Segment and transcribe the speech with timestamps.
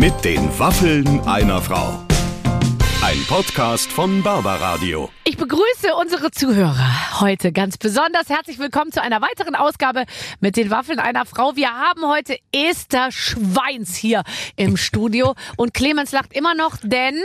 [0.00, 2.06] Mit den Waffeln einer Frau.
[3.02, 5.10] Ein Podcast von Barbaradio.
[5.24, 8.30] Ich begrüße unsere Zuhörer heute ganz besonders.
[8.30, 10.06] Herzlich willkommen zu einer weiteren Ausgabe
[10.40, 11.54] mit den Waffeln einer Frau.
[11.54, 14.22] Wir haben heute Esther Schweins hier
[14.56, 17.20] im Studio und Clemens lacht immer noch, denn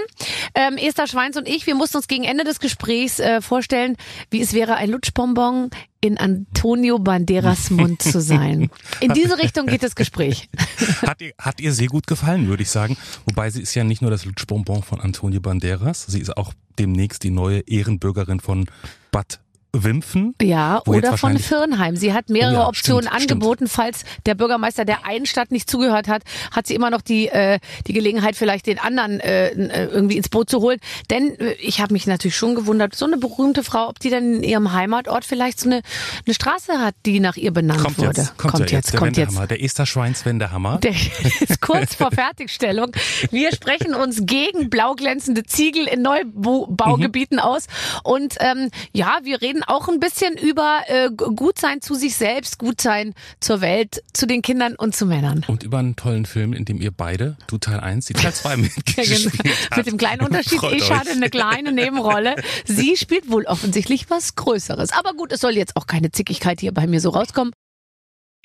[0.54, 3.96] ähm, Esther Schweins und ich, wir mussten uns gegen Ende des Gesprächs äh, vorstellen,
[4.32, 5.70] wie es wäre, ein Lutschbonbon
[6.06, 8.70] in Antonio Banderas Mund zu sein.
[9.02, 10.50] In diese Richtung geht das Gespräch.
[11.02, 12.98] Hat ihr, hat ihr sehr gut gefallen, würde ich sagen.
[13.26, 17.24] Wobei sie ist ja nicht nur das Lutschbonbon von Antonio Banderas, sie ist auch demnächst
[17.24, 18.66] die neue Ehrenbürgerin von
[19.12, 19.40] Bad
[19.84, 20.36] Wimpfen.
[20.42, 21.96] Ja, jetzt oder von Firnheim.
[21.96, 23.68] Sie hat mehrere Oh ja, Optionen stimmt, angeboten.
[23.68, 27.60] Falls der Bürgermeister der einen Stadt nicht zugehört hat, hat sie immer noch die, äh,
[27.88, 29.50] die Gelegenheit, vielleicht den anderen äh,
[29.86, 30.80] irgendwie ins Boot zu holen.
[31.10, 34.36] Denn äh, ich habe mich natürlich schon gewundert, so eine berühmte Frau, ob die dann
[34.36, 35.82] in ihrem Heimatort vielleicht so eine,
[36.26, 38.22] eine Straße hat, die nach ihr benannt Kommt wurde.
[38.22, 39.38] jetzt, kommt, ja jetzt, der kommt jetzt.
[39.50, 40.78] Der Esther Schweins Wendehammer.
[40.78, 42.92] Der ist kurz vor Fertigstellung.
[43.32, 47.68] Wir sprechen uns gegen blau glänzende Ziegel in Neubaugebieten aus.
[48.04, 53.14] Und ähm, ja, wir reden auch ein bisschen über äh, Gutsein zu sich selbst, Gutsein
[53.40, 55.44] zur Welt, zu den Kindern und zu Männern.
[55.48, 58.50] und über einen tollen Film, in dem ihr beide, du Teil 1, die Teil 2
[58.56, 59.56] Ja, mitgespielt genau.
[59.70, 59.78] habt.
[59.78, 60.92] Mit dem kleinen Unterschied, Freut ich euch.
[60.92, 62.36] hatte eine kleine Nebenrolle.
[62.66, 64.92] Sie spielt wohl offensichtlich was Größeres.
[64.92, 67.54] Aber gut, es soll jetzt auch keine Zickigkeit hier bei mir so rauskommen.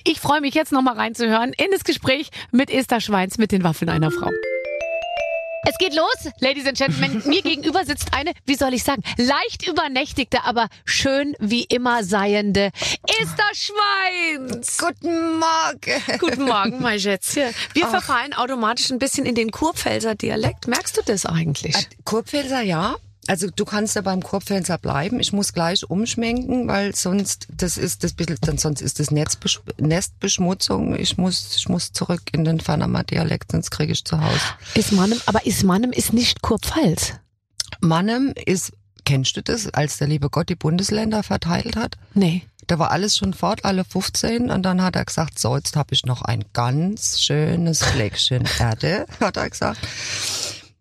[0.03, 3.89] Ich freue mich jetzt nochmal reinzuhören in das Gespräch mit Esther Schweins mit den Waffeln
[3.89, 4.31] einer Frau.
[5.63, 7.21] Es geht los, Ladies and Gentlemen.
[7.25, 12.71] Mir gegenüber sitzt eine, wie soll ich sagen, leicht übernächtigte, aber schön wie immer seiende
[13.19, 14.77] Esther Schweins.
[14.79, 16.19] Guten Morgen.
[16.19, 17.53] Guten Morgen, mein Schätzchen.
[17.73, 20.67] Wir verfallen automatisch ein bisschen in den Kurpfälzer Dialekt.
[20.67, 21.75] Merkst du das eigentlich?
[22.05, 22.95] Kurpfälzer, ja.
[23.27, 25.19] Also du kannst ja beim Kurpfälzer bleiben.
[25.19, 29.61] Ich muss gleich umschwenken, weil sonst das ist das bisschen, dann sonst ist das Netzbesch
[29.77, 30.97] Nestbeschmutzung.
[30.97, 34.41] Ich muss ich muss zurück in den Panama Dialekt, sonst kriege ich zu Hause.
[34.73, 37.13] Ist Mannem, aber ist Mannem ist nicht Kurpfalz.
[37.79, 38.73] Mannem ist
[39.05, 41.97] kennst du das, als der liebe Gott die Bundesländer verteilt hat?
[42.13, 42.43] Nee.
[42.67, 44.49] Da war alles schon fort, alle 15.
[44.49, 49.05] Und dann hat er gesagt, so, jetzt habe ich noch ein ganz schönes Fleckchen Erde,
[49.19, 49.79] hat er gesagt.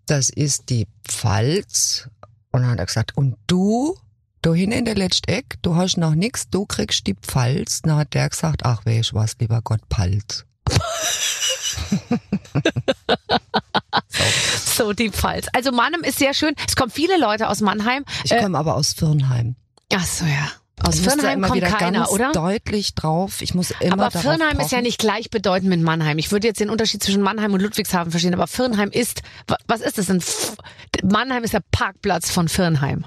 [0.07, 2.09] Das ist die Pfalz.
[2.53, 3.97] Und dann hat er gesagt, und du,
[4.43, 7.83] du hin in der letzte Eck, du hast noch nix, du kriegst die Pfalz.
[7.83, 10.45] Dann hat der gesagt, ach weh, ich was, lieber Gott, Palz.
[14.65, 15.47] So die Pfalz.
[15.53, 16.55] Also Mannem ist sehr schön.
[16.67, 18.05] Es kommen viele Leute aus Mannheim.
[18.25, 19.57] Ich Äh, komme aber aus Firnheim.
[19.93, 20.51] ach so ja.
[20.83, 22.33] Aus Ich muss da Firnheim immer kommt keiner, ganz oder?
[22.33, 23.43] deutlich drauf.
[23.43, 26.19] Ich muss immer Aber Firnheim ist ja nicht gleichbedeutend mit Mannheim.
[26.19, 29.81] Ich würde jetzt den Unterschied zwischen Mannheim und Ludwigshafen verstehen, aber Firnheim ist, wa- was
[29.83, 30.23] ist das denn?
[31.05, 33.05] Mannheim ist der Parkplatz von Firnheim.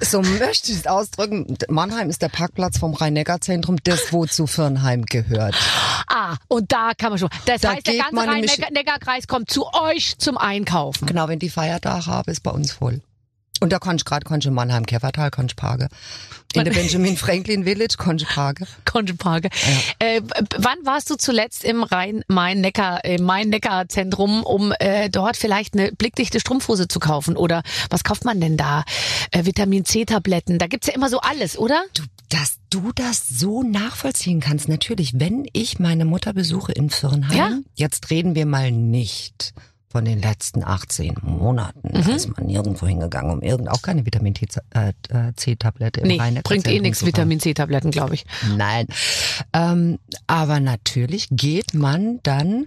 [0.00, 1.56] So möchte ich es ausdrücken.
[1.68, 5.54] Mannheim ist der Parkplatz vom Rhein-Neckar-Zentrum, das wo zu Firnheim gehört.
[6.08, 7.28] Ah, und da kann man schon.
[7.46, 11.06] Das Da heißt, der ganze Rhein-Neckar-Kreis kommt zu euch zum Einkaufen.
[11.06, 13.00] Genau, wenn die Feiertage haben, ist bei uns voll.
[13.62, 15.88] Und da kann ich gerade kann ich in Mannheim, Käfertal, kann ich parken.
[16.54, 18.66] In der Benjamin Franklin Village kann ich parken.
[18.84, 19.48] Konjuparke.
[19.98, 25.92] Äh, w- wann warst du zuletzt im Rhein-Main-Neckar, im Main-Neckar-Zentrum, um äh, dort vielleicht eine
[25.92, 27.36] blickdichte Strumpfhose zu kaufen?
[27.36, 28.84] Oder was kauft man denn da?
[29.30, 30.58] Äh, Vitamin C-Tabletten.
[30.58, 31.82] Da gibt's ja immer so alles, oder?
[31.94, 37.36] Du, dass du das so nachvollziehen kannst, natürlich, wenn ich meine Mutter besuche in Firnheim,
[37.36, 37.50] Ja.
[37.74, 39.54] jetzt reden wir mal nicht
[39.92, 41.80] von den letzten 18 Monaten.
[41.92, 42.14] Mhm.
[42.16, 44.92] Ist man nirgendwo hingegangen, um irgend auch keine Vitamin äh,
[45.36, 47.04] C-Tablette im Nee, Rhein-Neckar-Zentrum bringt eh nichts.
[47.04, 48.24] Vitamin C-Tabletten, glaube ich.
[48.56, 48.86] Nein.
[49.52, 52.66] Ähm, aber natürlich geht man dann,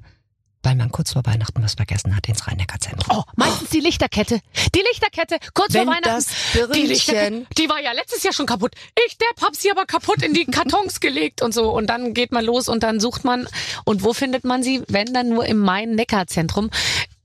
[0.61, 3.17] weil man kurz vor Weihnachten was vergessen hat, ins Rhein-Neckar-Zentrum.
[3.17, 4.39] Oh, meistens die Lichterkette.
[4.75, 6.25] Die Lichterkette, kurz Wenn vor Weihnachten.
[6.53, 8.73] das die Lichterkette, die war ja letztes Jahr schon kaputt.
[9.07, 11.71] Ich, Depp, hab sie aber kaputt in die Kartons gelegt und so.
[11.71, 13.47] Und dann geht man los und dann sucht man.
[13.83, 14.83] Und wo findet man sie?
[14.87, 16.69] Wenn dann nur im Main-Neckar-Zentrum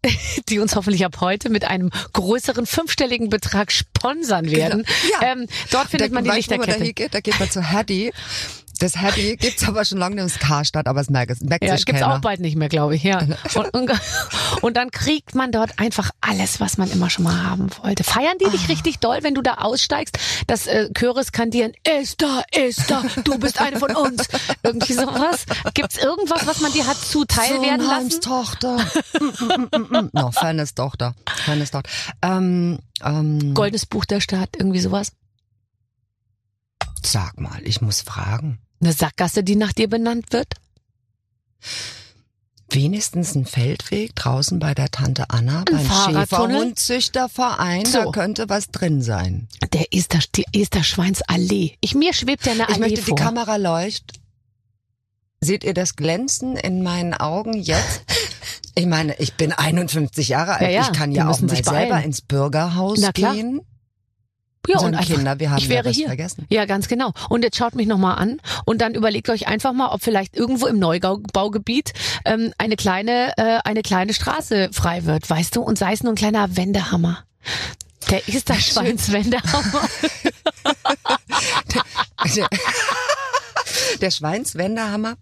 [0.49, 4.87] die uns hoffentlich ab heute mit einem größeren fünfstelligen Betrag sponsern werden.
[5.21, 5.33] Ja.
[5.33, 6.84] Ähm, dort findet da, man die man da Lichterkette.
[6.84, 7.15] hingeht?
[7.15, 8.12] Da geht man zu Hattie.
[8.81, 11.77] Das Hattie gibt's aber schon lange nicht, das Karstadt, aber es merkt, es merkt Ja,
[11.77, 12.17] sich gibt's keiner.
[12.17, 13.21] auch bald nicht mehr, glaube ich, ja.
[13.55, 13.91] Und, und,
[14.62, 18.05] und dann kriegt man dort einfach alles, was man immer schon mal haben wollte.
[18.05, 23.05] Feiern die dich richtig doll, wenn du da aussteigst, dass äh, Chöre skandieren, Esther, Esther,
[23.25, 24.29] du bist eine von uns.
[24.62, 25.44] Irgendwie sowas.
[25.75, 28.21] Gibt's irgendwas, was man dir hat zuteil werden Firnheims lassen?
[28.23, 28.79] Tochter.
[29.21, 30.11] Mm, mm, mm, mm.
[30.12, 31.15] no, Fairness Tochter.
[31.44, 31.91] Fairness Tochter.
[32.23, 35.12] Ähm, ähm, Goldenes Buch der Stadt, irgendwie sowas.
[37.05, 38.59] sag mal, ich muss fragen.
[38.81, 40.55] Eine Sackgasse, die nach dir benannt wird?
[42.71, 46.15] Wenigstens ein Feldweg draußen bei der Tante Anna Ein beim?
[46.15, 47.85] Schäferhundzüchterverein.
[47.85, 48.05] So.
[48.05, 49.49] Da könnte was drin sein.
[49.73, 51.77] Der Ester, die Esterschweinsallee.
[51.81, 53.17] Ich, mir schwebt ja eine Allee Ich möchte vor.
[53.17, 54.17] die Kamera leuchten.
[55.41, 58.03] Seht ihr das Glänzen in meinen Augen jetzt?
[58.76, 60.62] Ich meine, ich bin 51 Jahre alt.
[60.62, 63.61] Ja, ja, ich kann ja auch mal selber ins Bürgerhaus gehen.
[64.69, 66.07] Ja, Sagen und einfach, Kinder, wir haben ich ja wäre was hier.
[66.07, 66.47] vergessen.
[66.51, 67.12] Ja, ganz genau.
[67.29, 70.67] Und jetzt schaut mich nochmal an und dann überlegt euch einfach mal, ob vielleicht irgendwo
[70.67, 71.93] im Neubaugebiet
[72.25, 75.62] ähm, eine kleine äh, eine kleine Straße frei wird, weißt du?
[75.62, 77.25] Und sei es nur ein kleiner Wendehammer.
[78.11, 79.89] Der ist der Schweinswendehammer.
[84.01, 85.17] Der Schweinswendehammer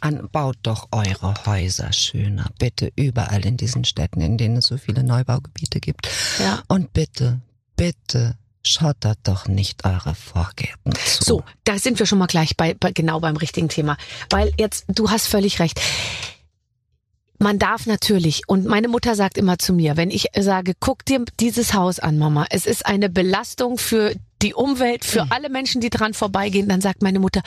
[0.00, 2.46] an, baut doch eure Häuser schöner.
[2.58, 6.08] Bitte überall in diesen Städten, in denen es so viele Neubaugebiete gibt.
[6.38, 6.62] Ja.
[6.68, 7.40] Und bitte,
[7.76, 11.24] bitte schottert doch nicht eure Vorgärten zu.
[11.24, 13.96] So, da sind wir schon mal gleich bei, bei genau beim richtigen Thema.
[14.28, 15.80] Weil jetzt, du hast völlig recht.
[17.38, 21.24] Man darf natürlich, und meine Mutter sagt immer zu mir, wenn ich sage, guck dir
[21.40, 25.88] dieses Haus an, Mama, es ist eine Belastung für die Umwelt, für alle Menschen, die
[25.88, 27.40] dran vorbeigehen, dann sagt meine Mutter,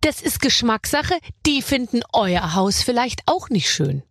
[0.00, 1.14] das ist Geschmackssache,
[1.44, 4.02] die finden euer Haus vielleicht auch nicht schön.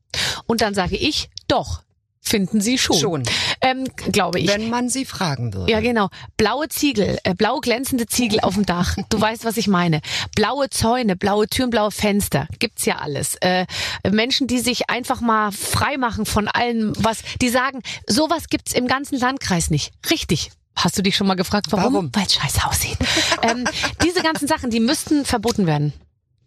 [0.46, 1.82] Und dann sage ich, doch,
[2.22, 2.98] finden sie schon.
[2.98, 3.24] Schon.
[3.64, 4.50] Ähm, glaube ich.
[4.50, 5.72] Wenn man sie fragen würde.
[5.72, 6.10] Ja, genau.
[6.36, 8.98] Blaue Ziegel, äh, blau glänzende Ziegel auf dem Dach.
[9.10, 10.02] Du weißt, was ich meine.
[10.36, 12.48] Blaue Zäune, blaue Türen, blaue Fenster.
[12.60, 13.36] Gibt's ja alles.
[13.36, 13.66] Äh,
[14.12, 18.88] Menschen, die sich einfach mal frei machen von allem, was, die sagen, sowas gibt's im
[18.88, 19.94] ganzen Landkreis nicht.
[20.12, 20.52] Richtig.
[20.76, 21.94] Hast du dich schon mal gefragt, warum?
[21.94, 22.10] Warum?
[22.14, 22.98] Weil es scheiße aussieht.
[23.44, 23.66] ähm,
[24.04, 25.94] diese ganzen Sachen, die müssten verboten werden.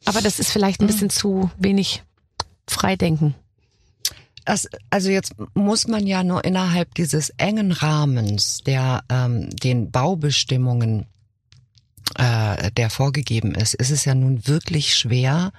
[0.05, 2.03] Aber das ist vielleicht ein bisschen zu wenig
[2.69, 3.35] Freidenken.
[4.46, 11.06] Das, also jetzt muss man ja nur innerhalb dieses engen Rahmens, der ähm, den Baubestimmungen,
[12.14, 15.52] äh, der vorgegeben ist, ist es ja nun wirklich schwer,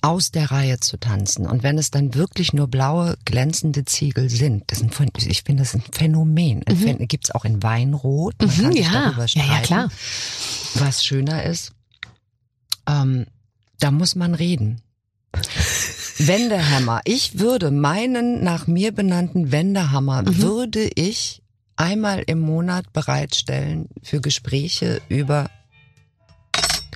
[0.00, 1.46] aus der Reihe zu tanzen.
[1.46, 4.94] Und wenn es dann wirklich nur blaue, glänzende Ziegel sind, das sind
[5.26, 6.62] ich finde, das ist ein Phänomen.
[6.68, 7.08] Mhm.
[7.08, 8.34] Gibt's auch in Weinrot.
[8.40, 8.92] Man Mhm, kann sich ja.
[8.92, 9.88] darüber Ja, streiten, ja, klar.
[10.74, 11.72] was schöner ist.
[12.88, 13.26] Ähm,
[13.80, 14.80] da muss man reden.
[16.18, 17.00] Wendehammer.
[17.04, 20.38] Ich würde meinen nach mir benannten Wendehammer Mhm.
[20.42, 21.42] würde ich
[21.76, 25.50] einmal im Monat bereitstellen für Gespräche über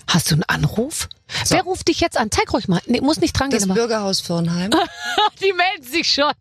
[0.09, 1.09] Hast du einen Anruf?
[1.45, 1.55] So.
[1.55, 2.31] Wer ruft dich jetzt an?
[2.31, 2.83] Zeig ruhig mal.
[2.87, 4.71] Nee, muss nicht dran das Bürgerhaus Firnheim.
[5.43, 6.33] Die melden sich schon.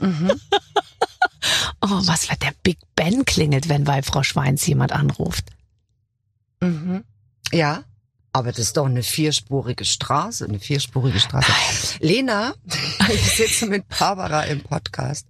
[0.00, 0.32] Mhm.
[1.84, 5.46] Oh, was wird der Big Ben klingelt, wenn bei Frau Schweins jemand anruft.
[6.60, 7.02] Mhm.
[7.52, 7.82] Ja,
[8.32, 11.52] aber das ist doch eine vierspurige Straße, eine vierspurige Straße.
[12.00, 12.54] Lena,
[13.12, 15.26] ich sitze mit Barbara im Podcast.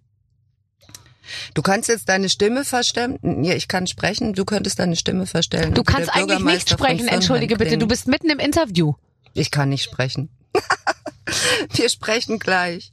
[1.54, 3.19] Du kannst jetzt deine Stimme verstellen.
[3.43, 4.34] Ja, ich kann sprechen.
[4.34, 5.75] Du könntest deine Stimme verstellen.
[5.75, 8.94] Du kannst eigentlich nicht sprechen, entschuldige bitte, du bist mitten im Interview.
[9.34, 10.28] Ich kann nicht sprechen.
[11.72, 12.93] Wir sprechen gleich.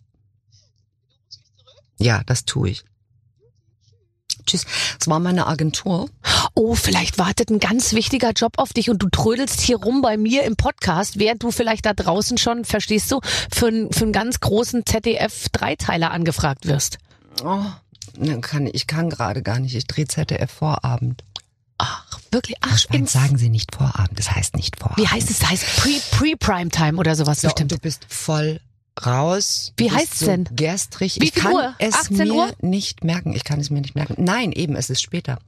[1.97, 2.85] Ja, das tue ich.
[4.49, 4.65] Tschüss.
[4.97, 6.09] Das war meine Agentur.
[6.55, 10.17] Oh, vielleicht wartet ein ganz wichtiger Job auf dich und du trödelst hier rum bei
[10.17, 13.19] mir im Podcast, während du vielleicht da draußen schon, verstehst du,
[13.53, 16.97] für, einen- für einen ganz großen ZDF-Dreiteiler angefragt wirst.
[17.43, 17.61] Oh,
[18.41, 19.75] kann, ich kann gerade gar nicht.
[19.75, 21.23] Ich drehe ZDF Vorabend.
[21.77, 22.57] Ach, wirklich?
[22.61, 24.19] Ach, ins, sagen Sie nicht Vorabend.
[24.19, 24.97] Das heißt nicht Vorabend.
[24.99, 25.39] wie heißt es?
[25.39, 27.71] Das heißt Pre- Pre-Prime-Time oder sowas So, und bestimmt.
[27.71, 28.59] du bist voll
[29.05, 29.73] raus.
[29.77, 30.47] Wie heißt's so denn?
[30.51, 31.17] Gerstrig.
[31.19, 31.75] Wie ich kann Uhr?
[31.79, 32.51] es 18 mir Uhr?
[32.61, 33.33] nicht merken.
[33.33, 34.15] Ich kann es mir nicht merken.
[34.17, 35.39] Nein, eben, es ist später.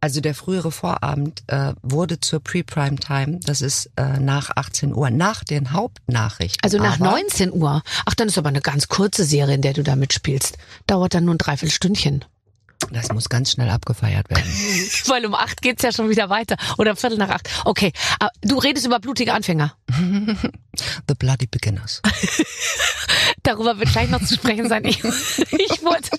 [0.00, 3.40] Also der frühere Vorabend äh, wurde zur Pre-Prime-Time.
[3.42, 6.62] Das ist äh, nach 18 Uhr, nach den Hauptnachrichten.
[6.62, 7.82] Also nach Aber 19 Uhr.
[8.04, 10.58] Ach, dann ist aber eine ganz kurze Serie, in der du da mitspielst.
[10.86, 12.24] Dauert dann nur ein Dreiviertelstündchen.
[12.90, 14.44] Das muss ganz schnell abgefeiert werden.
[15.06, 16.56] Weil um acht geht's ja schon wieder weiter.
[16.78, 17.48] Oder Viertel nach acht.
[17.64, 19.76] Okay, aber du redest über blutige Anfänger.
[21.08, 22.02] The Bloody Beginners.
[23.42, 24.84] Darüber wird gleich noch zu sprechen sein.
[24.84, 26.10] Ich, ich, wollte,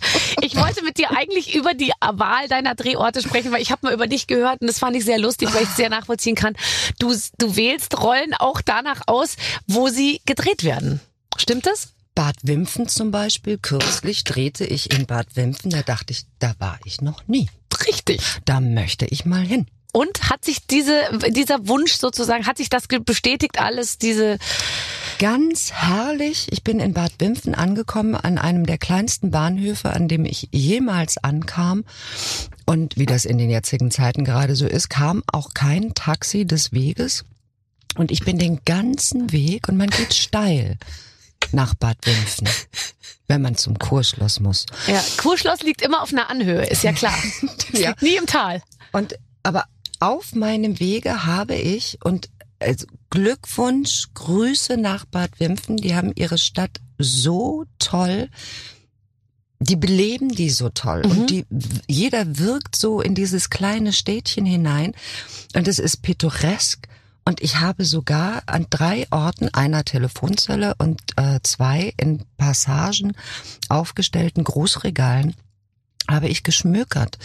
[0.41, 3.93] ich wollte mit dir eigentlich über die Wahl deiner Drehorte sprechen, weil ich habe mal
[3.93, 6.55] über dich gehört und das fand ich sehr lustig, weil ich es sehr nachvollziehen kann.
[6.99, 9.35] Du, du wählst Rollen auch danach aus,
[9.67, 11.01] wo sie gedreht werden.
[11.37, 11.93] Stimmt das?
[12.17, 16.79] Bad Wimpfen zum Beispiel, kürzlich drehte ich in Bad Wimpfen, da dachte ich, da war
[16.83, 17.47] ich noch nie.
[17.85, 18.19] Richtig.
[18.43, 19.67] Da möchte ich mal hin.
[19.93, 24.39] Und hat sich diese, dieser Wunsch sozusagen, hat sich das bestätigt alles, diese,
[25.19, 26.47] Ganz herrlich.
[26.49, 31.19] Ich bin in Bad Wimpfen angekommen, an einem der kleinsten Bahnhöfe, an dem ich jemals
[31.19, 31.85] ankam.
[32.65, 36.73] Und wie das in den jetzigen Zeiten gerade so ist, kam auch kein Taxi des
[36.73, 37.25] Weges.
[37.95, 40.77] Und ich bin den ganzen Weg und man geht steil
[41.51, 42.47] nach Bad Wimpfen,
[43.27, 44.65] wenn man zum Kurschloss muss.
[44.87, 47.15] ja, Kurschloss liegt immer auf einer Anhöhe, ist ja klar.
[47.73, 47.89] Ja.
[47.89, 48.61] liegt nie im Tal.
[48.91, 49.65] Und aber
[49.99, 52.29] auf meinem Wege habe ich und
[52.59, 55.77] also Glückwunsch, Grüße nach Bad Wimpfen.
[55.77, 58.29] Die haben ihre Stadt so toll.
[59.59, 61.11] Die beleben die so toll Mhm.
[61.11, 61.45] und die
[61.87, 64.93] jeder wirkt so in dieses kleine Städtchen hinein
[65.55, 66.87] und es ist pittoresk
[67.27, 73.17] Und ich habe sogar an drei Orten einer Telefonzelle und äh, zwei in Passagen
[73.67, 75.35] aufgestellten Großregalen
[76.09, 77.17] habe ich geschmökert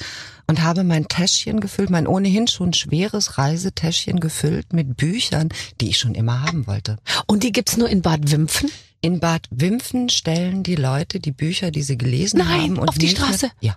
[0.49, 5.99] und habe mein Täschchen gefüllt, mein ohnehin schon schweres Reisetäschchen gefüllt mit Büchern, die ich
[5.99, 6.99] schon immer haben wollte.
[7.28, 8.73] Und die gibt's nur in Bad Wimpfen?
[9.02, 12.78] In Bad Wimpfen stellen die Leute die Bücher, die sie gelesen Nein, haben.
[12.80, 13.52] und auf die Straße?
[13.61, 13.76] Ja.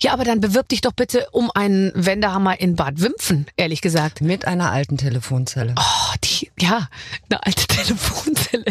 [0.00, 4.20] Ja, aber dann bewirb dich doch bitte um einen Wendehammer in Bad Wimpfen, ehrlich gesagt.
[4.20, 5.74] Mit einer alten Telefonzelle.
[5.78, 6.88] Oh, die, ja,
[7.28, 8.64] eine alte Telefonzelle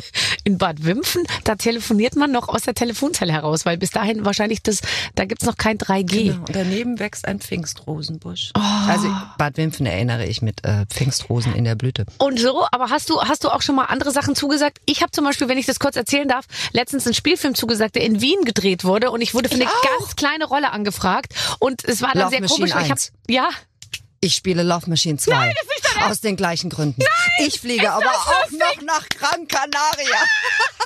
[0.44, 1.24] in Bad Wimpfen.
[1.44, 4.82] Da telefoniert man noch aus der Telefonzelle heraus, weil bis dahin wahrscheinlich das,
[5.16, 6.32] da gibt's noch kein 3G.
[6.32, 6.46] Genau.
[6.46, 8.51] Und daneben wächst ein Pfingstrosenbusch.
[8.56, 8.62] Oh.
[8.88, 12.06] Also Bad Wimpfen erinnere ich mit äh, Pfingstrosen in der Blüte.
[12.18, 14.80] Und so, aber hast du, hast du auch schon mal andere Sachen zugesagt?
[14.86, 18.04] Ich habe zum Beispiel, wenn ich das kurz erzählen darf, letztens einen Spielfilm zugesagt, der
[18.04, 22.01] in Wien gedreht wurde und ich wurde für eine ganz kleine Rolle angefragt und es
[22.01, 22.84] war dann Love sehr Machine komisch.
[22.86, 23.12] Ich hab, 1.
[23.27, 23.50] ja,
[24.27, 25.31] Ich spiele Love Machine 2.
[25.31, 27.01] Nein, das ist nicht Aus den gleichen Gründen.
[27.39, 30.19] ich fliege aber auch noch nach Gran Canaria.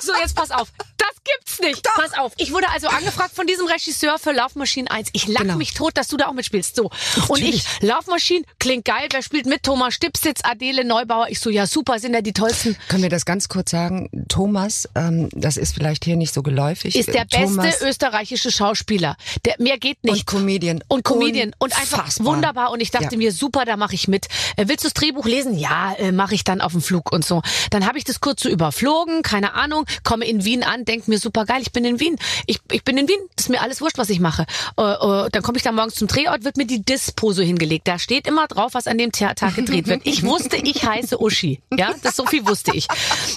[0.04, 0.66] So, jetzt pass auf.
[0.98, 1.84] Das gibt's nicht.
[1.94, 2.32] Pass auf.
[2.36, 5.10] Ich wurde also angefragt von diesem Regisseur für Love Machine 1.
[5.12, 5.54] Ich lach Genau.
[5.54, 6.74] mich tot, dass du da auch mitspielst.
[6.74, 6.90] So.
[7.28, 9.06] Und ich, Love Machine, klingt geil.
[9.12, 9.62] Wer spielt mit?
[9.62, 11.28] Thomas Stipsitz, Adele Neubauer.
[11.28, 12.76] Ich so, ja super, sind ja die tollsten.
[12.88, 14.10] Können wir das ganz kurz sagen?
[14.28, 16.96] Thomas, ähm, das ist vielleicht hier nicht so geläufig.
[16.96, 19.16] Ist der Thomas beste österreichische Schauspieler.
[19.44, 20.12] Der, mehr geht nicht.
[20.14, 20.82] und Comedian.
[20.88, 22.72] Und Comedian und einfach wunderbar.
[22.72, 23.16] Und ich dachte Ja.
[23.18, 24.26] mir, super, da mache ich mit.
[24.56, 25.56] Äh, willst du das Drehbuch lesen?
[25.58, 27.42] Ja, äh, mache ich dann auf dem Flug und so.
[27.70, 31.18] Dann habe ich das kurz so überflogen, keine Ahnung, komme in Wien an, denk mir,
[31.18, 32.16] super geil, ich bin in Wien.
[32.46, 34.46] Ich, ich bin in Wien, das ist mir alles wurscht, was ich mache.
[34.78, 37.88] Äh, äh, dann komme ich da morgens zum Drehort, wird mir die Dispo so hingelegt.
[37.88, 40.02] Da steht immer drauf, was an dem Ta- Tag gedreht wird.
[40.04, 41.60] Ich wusste, ich heiße Uschi.
[41.76, 42.86] Ja, das so viel wusste ich.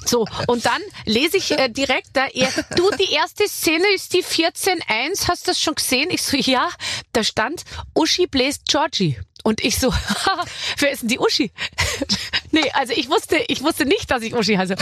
[0.05, 4.23] So, und dann lese ich äh, direkt da, er, du, die erste Szene ist die
[4.23, 6.09] 14.1, hast du das schon gesehen?
[6.09, 6.69] Ich so, ja,
[7.13, 9.17] da stand, Uschi bläst Georgie.
[9.45, 9.93] Und ich so,
[10.79, 11.51] wer ist denn die Uschi?
[12.55, 14.75] Nee, also ich wusste, ich wusste nicht, dass ich Uschi heiße.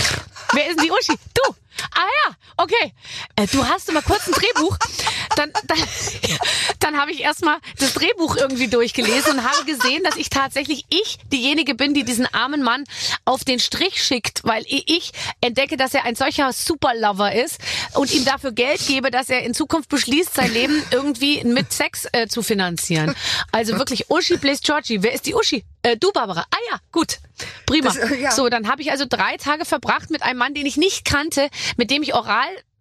[0.53, 1.17] Wer ist denn die Uschi?
[1.33, 1.55] Du.
[1.91, 2.93] Ah ja, okay.
[3.35, 4.77] Äh, du hast mal kurz ein Drehbuch.
[5.35, 5.77] Dann, dann,
[6.79, 11.17] dann habe ich erstmal das Drehbuch irgendwie durchgelesen und habe gesehen, dass ich tatsächlich ich
[11.31, 12.83] diejenige bin, die diesen armen Mann
[13.25, 15.11] auf den Strich schickt, weil ich
[15.41, 17.59] entdecke, dass er ein solcher Superlover ist
[17.95, 22.07] und ihm dafür Geld gebe, dass er in Zukunft beschließt, sein Leben irgendwie mit Sex
[22.11, 23.15] äh, zu finanzieren.
[23.51, 25.01] Also wirklich Uschi Blaze Georgie.
[25.01, 25.63] Wer ist die Uschi?
[25.83, 26.45] Äh, du, Barbara.
[26.49, 27.19] Ah ja, gut.
[27.65, 27.87] Prima.
[27.87, 28.31] Das, äh, ja.
[28.31, 31.49] So, dann habe ich also drei Tage verbracht mit einem Mann, den ich nicht kannte,
[31.77, 32.13] mit dem ich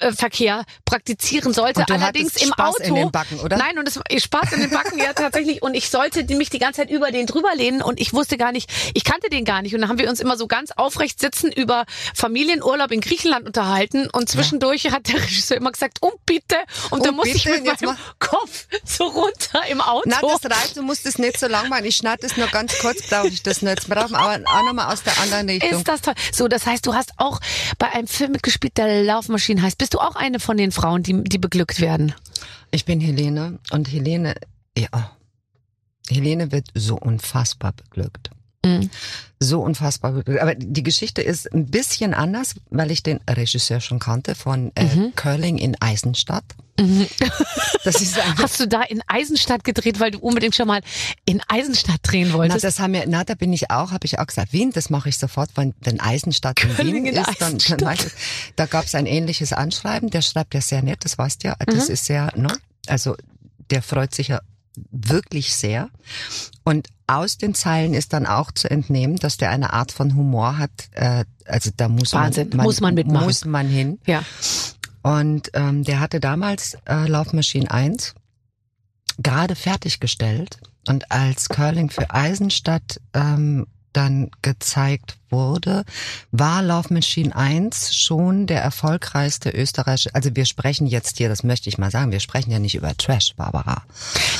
[0.02, 1.84] Oralverkehr praktizieren sollte.
[1.88, 2.82] Allerdings im Spaß Auto.
[2.82, 3.56] in den Backen, oder?
[3.56, 5.62] Nein, und es Spaß in den Backen, ja tatsächlich.
[5.62, 8.52] Und ich sollte mich die ganze Zeit über den drüber lehnen und ich wusste gar
[8.52, 9.74] nicht, ich kannte den gar nicht.
[9.74, 14.08] Und dann haben wir uns immer so ganz aufrecht sitzen über Familienurlaub in Griechenland unterhalten
[14.10, 16.56] und zwischendurch hat der Regisseur immer gesagt, um bitte.
[16.90, 20.02] Und, dann Um musste ich mit meinem Kopf so runter im Auto.
[20.06, 21.84] Na, das reicht, du musst es nicht so lang machen.
[21.84, 23.88] Ich schneide es nur ganz kurz, glaube ich, das nicht.
[23.88, 25.78] Wir brauchen aber auch nochmal aus der anderen Richtung.
[25.78, 26.14] Ist das toll.
[26.32, 27.40] So, das heißt, du hast auch
[27.78, 29.78] bei einem Film mitgespielt, der Laufmaschinen heißt.
[29.78, 32.14] Bist du auch eine von den Frauen, die, die beglückt werden?
[32.70, 34.34] Ich bin Helene und Helene,
[34.76, 34.88] ja,
[36.08, 38.30] Helene wird so unfassbar beglückt.
[38.64, 38.90] Mhm.
[39.40, 40.22] So unfassbar.
[40.40, 44.84] Aber die Geschichte ist ein bisschen anders, weil ich den Regisseur schon kannte von äh,
[44.84, 45.12] Mhm.
[45.16, 46.44] Curling in Eisenstadt.
[47.84, 50.80] Das ist Hast du da in Eisenstadt gedreht, weil du unbedingt schon mal
[51.24, 52.62] in Eisenstadt drehen Na, wolltest?
[52.64, 55.08] das haben wir, na, da bin ich auch, habe ich auch gesagt, Wien, das mache
[55.08, 58.12] ich sofort, wenn, wenn Eisenstadt in Curling Wien in ist, dann, dann ich das.
[58.54, 61.88] Da gab es ein ähnliches Anschreiben, der schreibt ja sehr nett, das weißt ja, das
[61.88, 61.92] Mhm.
[61.94, 62.56] ist sehr, ne?
[62.86, 63.16] Also
[63.70, 64.40] der freut sich ja
[64.90, 65.90] wirklich sehr.
[66.64, 70.58] Und aus den Zeilen ist dann auch zu entnehmen, dass der eine Art von Humor
[70.58, 70.70] hat.
[70.92, 73.26] Äh, also da muss Wahnsinn, man, muss man mitmachen.
[73.26, 73.98] Muss man hin.
[74.06, 74.22] ja.
[75.02, 78.14] Und ähm, der hatte damals äh, Laufmaschine 1
[79.18, 80.58] gerade fertiggestellt.
[80.88, 85.84] Und als Curling für Eisenstadt ähm, dann gezeigt wurde,
[86.30, 91.78] war Laufmaschine 1 schon der erfolgreichste österreichische, also wir sprechen jetzt hier, das möchte ich
[91.78, 93.82] mal sagen, wir sprechen ja nicht über Trash, Barbara.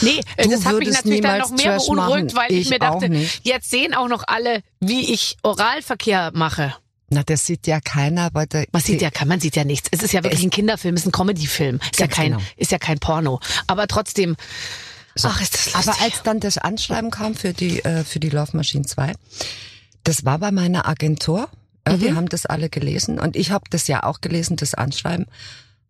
[0.03, 2.37] Nee, äh, Du das hat mich natürlich dann noch mehr Trash beunruhigt, machen.
[2.37, 3.11] weil ich, Ich mir dachte,
[3.43, 6.75] jetzt sehen auch noch alle, wie ich Oralverkehr mache.
[7.15, 9.89] Na, das sieht ja keiner, aber der, Man sieht ja, man sieht ja nichts.
[9.93, 11.79] Es ist ja wirklich ein Kinderfilm, es ist ein Comedy-Film.
[11.91, 12.43] Ist ja kein, genau.
[12.57, 13.39] ist ja kein Porno.
[13.67, 14.35] Aber trotzdem,
[15.23, 15.75] ach, ist das lustig.
[15.89, 19.13] Aber als dann das Anschreiben kam für die, äh, für die Love Machine 2,
[20.05, 21.49] das war bei meiner Agentur.
[21.85, 22.01] Äh, Mhm.
[22.01, 25.27] Die haben das alle gelesen und ich habe das ja auch gelesen, das Anschreiben.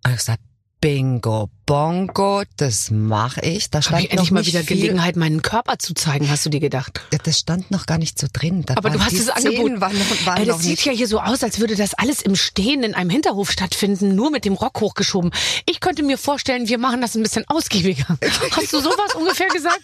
[0.05, 0.41] Und ich gesagt,
[0.83, 3.71] Bingo, Bongo, das mache ich.
[3.71, 6.45] Da Habe stand ich endlich noch mal wieder viel, Gelegenheit, meinen Körper zu zeigen, hast
[6.45, 7.01] du dir gedacht?
[7.25, 8.65] Das stand noch gar nicht so drin.
[8.67, 9.81] Da Aber du hast es angeboten.
[9.81, 10.85] Waren noch, waren Ey, das sieht nicht.
[10.87, 14.33] ja hier so aus, als würde das alles im Stehen in einem Hinterhof stattfinden, nur
[14.33, 15.31] mit dem Rock hochgeschoben.
[15.67, 18.19] Ich könnte mir vorstellen, wir machen das ein bisschen ausgiebiger.
[18.51, 19.83] Hast du sowas ungefähr gesagt?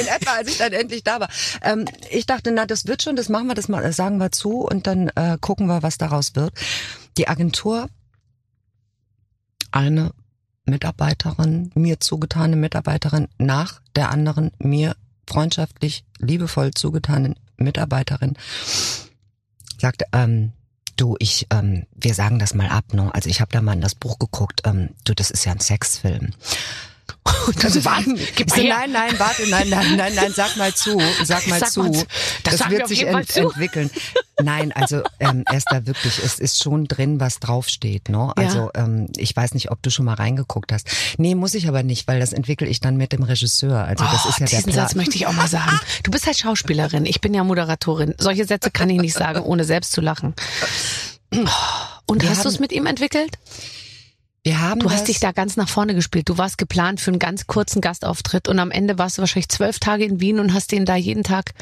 [0.00, 1.28] in etwa, als ich dann endlich da war.
[1.60, 4.30] Ähm, ich dachte, na, das wird schon, das machen wir, das ma- das sagen wir
[4.30, 6.52] zu und dann äh, gucken wir, was daraus wird.
[7.18, 7.88] Die Agentur,
[9.74, 10.12] eine
[10.66, 18.34] Mitarbeiterin, mir zugetane Mitarbeiterin, nach der anderen mir freundschaftlich, liebevoll zugetanen Mitarbeiterin,
[19.78, 20.52] sagte, ähm,
[20.96, 23.12] du, ich, ähm, wir sagen das mal ab, ne?
[23.14, 25.60] Also ich habe da mal in das Buch geguckt, ähm, du, das ist ja ein
[25.60, 26.30] Sexfilm.
[27.62, 28.04] Also was?
[28.36, 28.74] Gib so, her.
[28.78, 31.82] nein, nein, warte, nein, nein, nein, nein, sag mal zu, sag mal Sag zu.
[31.82, 32.04] mal.
[32.42, 33.40] Das wir wird sich ent zu.
[33.40, 33.90] entwickeln.
[34.42, 38.08] Nein, also ähm, Esther, wirklich, es ist schon drin, was draufsteht.
[38.08, 38.32] Ne?
[38.36, 40.88] Also ähm, ich weiß nicht, ob du schon mal reingeguckt hast.
[41.18, 43.84] Nee, muss ich aber nicht, weil das entwickle ich dann mit dem Regisseur.
[43.84, 44.86] Also das Oh, ist ja der diesen Plan.
[44.86, 45.78] Satz möchte ich auch mal sagen.
[46.02, 48.14] Du bist halt Schauspielerin, ich bin ja Moderatorin.
[48.18, 50.34] Solche Sätze kann ich nicht sagen, ohne selbst zu lachen.
[51.34, 51.38] Oh,
[52.06, 53.36] Und Wir hast du es mit ihm entwickelt?
[54.44, 56.28] Wir haben Du das, hast dich da ganz nach vorne gespielt.
[56.28, 59.78] Du warst geplant für einen ganz kurzen Gastauftritt und am Ende warst du wahrscheinlich zwölf
[59.78, 61.52] Tage in Wien und hast denen da jeden Tag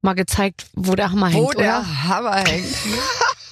[0.00, 2.04] mal gezeigt, wo der Hammer wo hängt, der oder?
[2.04, 2.74] Hammer hängt.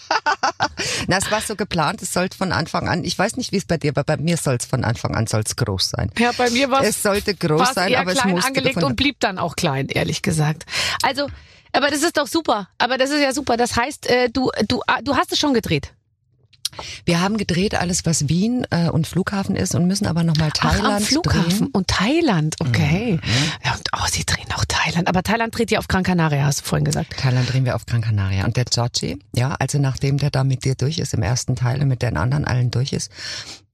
[1.08, 3.66] Na, es war so geplant, es sollte von Anfang an, ich weiß nicht, wie es
[3.66, 6.10] bei dir, aber bei mir soll es von Anfang an soll's groß sein.
[6.18, 8.82] Ja, bei mir war Es sollte groß war es sein, aber es klein musste angelegt
[8.82, 10.64] und blieb dann auch klein, ehrlich gesagt.
[11.02, 11.28] Also,
[11.72, 12.68] aber das ist doch super.
[12.78, 13.58] Aber das ist ja super.
[13.58, 15.92] Das heißt, äh, du, du, ah, du hast es schon gedreht.
[17.04, 20.84] Wir haben gedreht alles, was Wien äh, und Flughafen ist und müssen aber nochmal Thailand
[20.86, 21.60] Ach, am Flughafen drehen.
[21.60, 21.70] Mhm.
[21.72, 23.18] und Thailand, okay.
[23.64, 25.08] Ja, und oh, sie drehen auch Thailand.
[25.08, 27.16] Aber Thailand dreht ja auf Gran Canaria, hast du vorhin gesagt.
[27.18, 28.44] Thailand drehen wir auf Gran Canaria.
[28.44, 31.80] Und der Georgie, ja, also nachdem der da mit dir durch ist, im ersten Teil
[31.80, 33.10] und mit den anderen allen durch ist,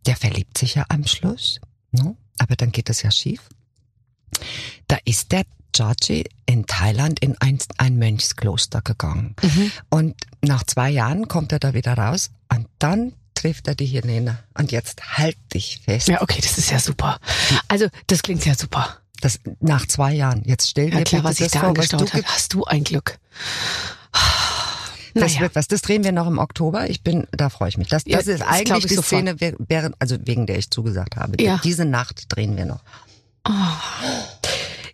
[0.07, 1.61] der verliebt sich ja am Schluss.
[1.93, 2.17] Ne?
[2.39, 3.41] Aber dann geht das ja schief.
[4.89, 9.35] Da ist der Georgie in Thailand in ein, ein Mönchskloster gegangen.
[9.43, 9.73] Mhm.
[9.89, 14.39] Und nach zwei Jahren kommt er da wieder raus und dann trifft er die Helene.
[14.57, 16.09] Und jetzt halt dich fest.
[16.09, 17.19] Ja, okay, das ist ja super.
[17.69, 18.99] Also, das klingt ja super.
[19.21, 20.43] Das, nach zwei Jahren.
[20.45, 22.25] Jetzt stell dir Ja, klar, was das da vor, angestaut hat.
[22.27, 23.19] Hast du ein Glück.
[25.15, 25.41] Das Naja.
[25.43, 25.69] wird was.
[25.69, 26.89] Das drehen wir noch im Oktober.
[26.89, 27.89] Ich bin, da freue ich mich.
[27.89, 29.23] Das, Ja, das ist das glaub eigentlich ich die sofort.
[29.29, 31.43] Szene, während, also wegen der ich zugesagt habe.
[31.43, 31.61] Ja.
[31.63, 32.81] Diese Nacht drehen wir noch.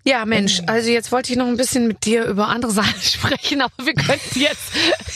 [0.09, 3.61] Ja, Mensch, also jetzt wollte ich noch ein bisschen mit dir über andere Sachen sprechen,
[3.61, 4.73] aber wir könnten jetzt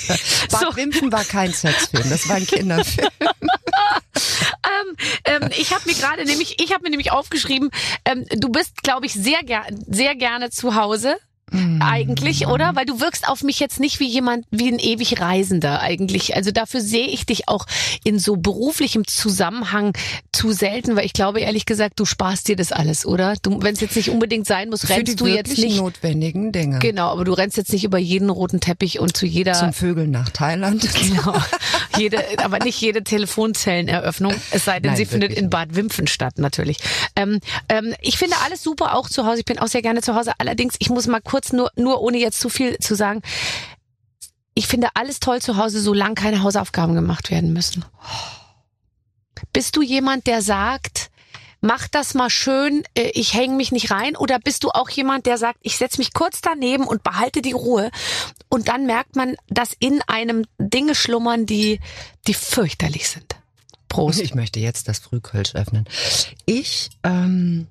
[0.50, 3.09] Bad so, Wimpfen war kein Sexfilm, das war ein Kinderfilm.
[3.24, 7.70] ähm, ähm, ich habe mir gerade nämlich, ich habe mir nämlich aufgeschrieben,
[8.05, 11.16] ähm, du bist, glaube ich, sehr ger sehr gerne zu Hause.
[11.80, 12.74] Eigentlich, oder?
[12.74, 16.34] Weil du wirkst auf mich jetzt nicht wie jemand, wie ein ewig Reisender eigentlich.
[16.36, 17.66] Also dafür sehe ich dich auch
[18.04, 19.92] in so beruflichem Zusammenhang
[20.32, 23.34] zu selten, weil ich glaube ehrlich gesagt, du sparst dir das alles, oder?
[23.42, 25.76] Du, wenn es jetzt nicht unbedingt sein muss, Für rennst du jetzt nicht.
[25.76, 26.78] notwendigen Dinge.
[26.78, 30.10] Genau, aber du rennst jetzt nicht über jeden roten Teppich und zu jeder Zum Vögeln
[30.10, 30.88] nach Thailand.
[31.02, 31.34] Genau.
[31.96, 36.38] Jede, aber nicht jede Telefonzelleneröffnung, es sei denn, Nein, sie findet in Bad Wimpfen statt,
[36.38, 36.78] natürlich.
[37.16, 39.40] Ähm, ähm, ich finde alles super, auch zu Hause.
[39.40, 40.33] Ich bin auch sehr gerne zu Hause.
[40.38, 43.22] Allerdings, ich muss mal kurz, nur, nur ohne jetzt zu viel zu sagen,
[44.55, 47.85] ich finde alles toll zu Hause, solange keine Hausaufgaben gemacht werden müssen.
[49.52, 51.11] Bist du jemand, der sagt,
[51.62, 54.16] mach das mal schön, äh, ich hänge mich nicht rein?
[54.16, 57.53] Oder bist du auch jemand, der sagt, ich setze mich kurz daneben und behalte die
[57.53, 57.90] Ruhe?
[58.51, 61.81] Und dann merkt man, dass in einem Dinge schlummern, die,
[62.27, 63.37] die fürchterlich sind.
[63.88, 64.20] Prost.
[64.20, 65.87] Ich möchte jetzt das Frühkölsch öffnen.
[66.44, 67.66] Ich ähm,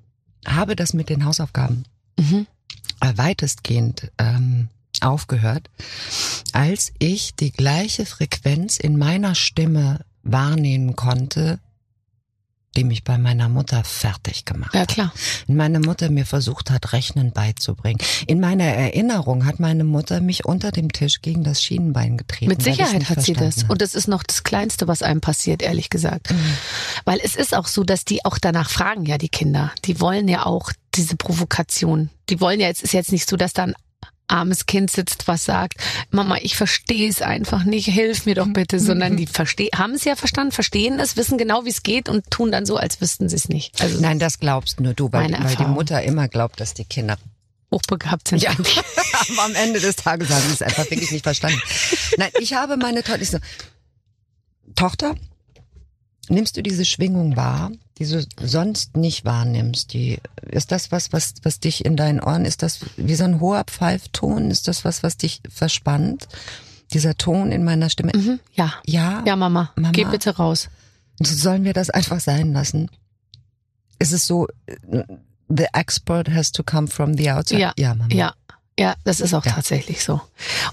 [0.46, 1.84] habe das mit den Hausaufgaben
[2.18, 2.46] Mhm.
[3.00, 4.68] äh, weitestgehend ähm,
[5.00, 5.68] aufgehört,
[6.52, 11.58] als ich die gleiche Frequenz in meiner Stimme wahrnehmen konnte,
[12.76, 14.88] die mich bei meiner Mutter fertig gemacht Ja, hat.
[14.88, 15.12] klar.
[15.46, 17.98] Meine Mutter mir versucht hat, Rechnen beizubringen.
[18.26, 22.48] In meiner Erinnerung hat meine Mutter mich unter dem Tisch gegen das Schienenbein getreten.
[22.48, 23.42] Mit Sicherheit hat sie das.
[23.42, 26.30] verstanden Und das ist noch das Kleinste, was einem passiert, ehrlich gesagt.
[26.30, 26.36] Mhm.
[27.04, 29.72] Weil es ist auch so, dass die auch danach fragen, ja, die Kinder.
[29.84, 32.10] Die wollen ja auch diese Provokation.
[32.28, 33.74] Die wollen ja, jetzt ist jetzt nicht so, dass da ein
[34.32, 35.74] armes Kind sitzt, was sagt,
[36.10, 40.16] Mama, ich verstehe es einfach nicht, hilf mir doch bitte, sondern die haben es ja
[40.16, 43.36] verstanden, verstehen es, wissen genau, wie es geht und tun dann so, als wüssten sie
[43.36, 43.80] es nicht.
[43.80, 45.64] Also Nein, das glaubst nur du, weil, weil die.
[45.64, 47.16] Mutter immer glaubt, dass die Kinder.
[47.70, 48.42] hochbegabt sind.
[48.42, 48.50] Ja,
[49.32, 51.60] aber am Ende des Tages haben sie es einfach wirklich nicht verstanden.
[52.16, 53.22] Nein, ich habe meine Tochter.
[53.22, 53.38] Ich so,
[54.74, 55.14] Tochter,
[56.28, 59.92] nimmst du diese Schwingung wahr, die du sonst nicht wahrnimmst?
[59.92, 63.40] Die, ist das was, was, was dich in deinen Ohren, ist das wie so ein
[63.40, 64.50] hoher Pfeifton?
[64.50, 66.28] Ist das was, was dich verspannt?
[66.92, 68.12] Dieser Ton in meiner Stimme?
[68.14, 68.72] Mhm, ja.
[68.86, 69.22] Ja.
[69.26, 69.90] Ja, Mama, Mama.
[69.92, 70.68] geh bitte raus.
[71.22, 72.90] Sollen wir das einfach sein lassen?
[73.98, 74.48] Ist es so,
[75.48, 77.60] the expert has to come from the outside?
[77.60, 78.12] Ja, ja, Mama.
[78.14, 78.34] Ja,
[78.78, 79.52] ja, das ist auch Ja.
[79.52, 80.20] tatsächlich so.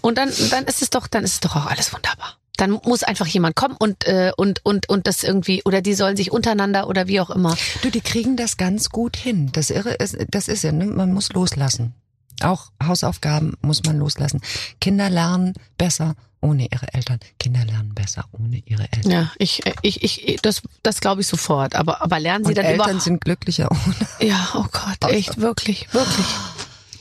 [0.02, 2.38] Und dann, dann ist es doch, dann ist es doch auch alles wunderbar.
[2.60, 6.18] Dann muss einfach jemand kommen und äh, und und und das irgendwie oder die sollen
[6.18, 7.56] sich untereinander oder wie auch immer.
[7.82, 9.50] Du, die kriegen das ganz gut hin.
[9.54, 10.86] Das Irre ist, das ist ja, ne?
[10.86, 11.94] man muss loslassen.
[12.42, 14.42] Auch Hausaufgaben muss man loslassen.
[14.80, 17.20] Kinder lernen besser ohne ihre Eltern.
[17.38, 19.12] Kinder lernen besser ohne ihre Eltern.
[19.12, 21.76] Ja, ich ich ich das das glaube ich sofort.
[21.76, 23.04] Aber aber lernen sie Und dann Eltern überhaupt?
[23.04, 24.30] sind glücklicher ohne.
[24.30, 26.26] Ja, oh Gott, echt wirklich, wirklich.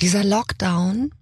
[0.01, 1.13] Dieser Lockdown,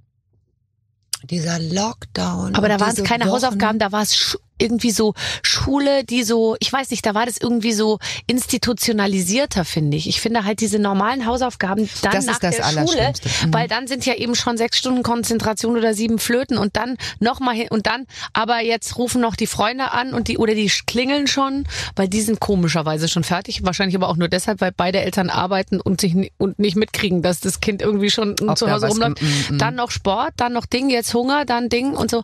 [1.27, 2.55] dieser Lockdown.
[2.55, 6.57] Aber da waren es keine Wochen- Hausaufgaben, da war es irgendwie so Schule, die so,
[6.61, 10.09] ich weiß nicht, da war das irgendwie so institutionalisierter, finde ich.
[10.09, 13.13] Ich finde halt diese normalen Hausaufgaben dann Das ist nach der Schule.
[13.45, 13.55] Mhm.
[13.55, 17.55] weil dann sind ja eben schon sechs Stunden Konzentration oder sieben Flöten und dann nochmal
[17.55, 21.27] hin und dann, aber jetzt rufen noch die Freunde an und die, oder die klingeln
[21.27, 21.65] schon,
[21.95, 23.65] weil die sind komischerweise schon fertig.
[23.65, 27.41] Wahrscheinlich aber auch nur deshalb, weil beide Eltern arbeiten und sich und nicht mitkriegen, dass
[27.41, 29.23] das Kind irgendwie schon Ob zu Hause rumläuft.
[29.23, 29.59] mm, mm.
[29.59, 32.23] Dann noch Sport, dann noch Ding, jetzt Hunger, dann Ding und so.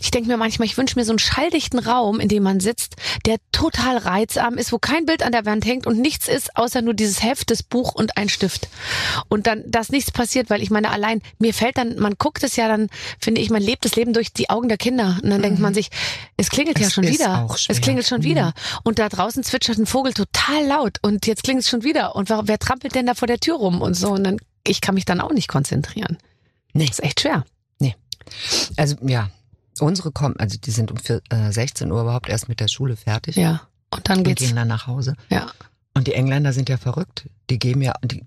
[0.00, 2.96] Ich denke mir manchmal, ich wünsche mir so einen schalldichten Raum, in dem man sitzt,
[3.26, 6.82] der total reizarm ist, wo kein Bild an der Wand hängt und nichts ist, außer
[6.82, 8.68] nur dieses Heft, das Buch und ein Stift.
[9.28, 12.56] Und dann, dass nichts passiert, weil ich meine, allein, mir fällt dann, man guckt es
[12.56, 12.88] ja dann,
[13.20, 15.18] finde ich, man lebt das Leben durch die Augen der Kinder.
[15.22, 15.90] Und dann denkt man sich,
[16.36, 17.48] es klingelt ja Es schon ist wieder.
[17.68, 18.52] Es klingelt schon wieder.
[18.82, 22.16] Und da draußen zwitschert ein Vogel total laut und jetzt klingelt es schon wieder.
[22.16, 24.10] Und wer, wer trampelt denn da vor der Tür rum und so?
[24.10, 26.18] Und dann, ich kann mich dann auch nicht konzentrieren.
[26.72, 26.86] Nee.
[26.86, 27.44] Das ist echt schwer.
[28.76, 29.30] Also ja,
[29.80, 32.96] unsere kommen, also die sind um vier- äh, 16 Uhr überhaupt erst mit der Schule
[32.96, 33.62] fertig Ja.
[33.90, 34.42] Und dann und geht's.
[34.42, 35.14] gehen dann nach Hause.
[35.30, 35.50] Ja.
[35.94, 37.28] Und die Engländer sind ja verrückt.
[37.50, 38.24] Die geben ja, die,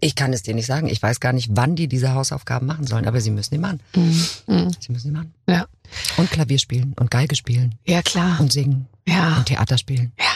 [0.00, 0.88] ich kann es dir nicht sagen.
[0.88, 3.80] Ich weiß gar nicht, wann die diese Hausaufgaben machen sollen, aber sie müssen die machen.
[3.94, 4.26] Mhm.
[4.48, 4.70] Mhm.
[4.80, 5.32] Sie müssen die machen.
[5.48, 5.66] Ja.
[6.16, 8.40] Und Klavier spielen und Geige spielen Ja, klar.
[8.40, 9.36] und singen Ja.
[9.36, 10.12] und Theater spielen.
[10.18, 10.26] Ja.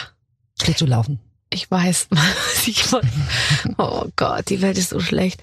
[0.61, 1.19] Schlittschuh laufen.
[1.49, 2.07] Ich weiß.
[2.65, 3.05] Ich weiß.
[3.77, 5.41] Oh Gott, die Welt ist so schlecht.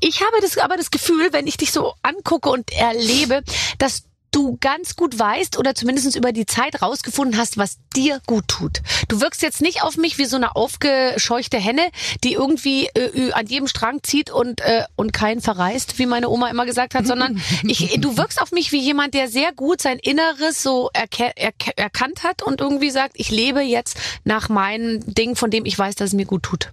[0.00, 3.42] Ich habe das aber das Gefühl, wenn ich dich so angucke und erlebe,
[3.78, 8.46] dass du ganz gut weißt oder zumindest über die Zeit rausgefunden hast, was dir gut
[8.48, 8.82] tut.
[9.08, 11.88] Du wirkst jetzt nicht auf mich wie so eine aufgescheuchte Henne,
[12.24, 16.48] die irgendwie äh, an jedem Strang zieht und äh, und keinen verreißt, wie meine Oma
[16.50, 19.98] immer gesagt hat, sondern ich, du wirkst auf mich wie jemand, der sehr gut sein
[19.98, 25.36] Inneres so erke erke erkannt hat und irgendwie sagt, ich lebe jetzt nach meinem Ding,
[25.36, 26.72] von dem ich weiß, dass es mir gut tut.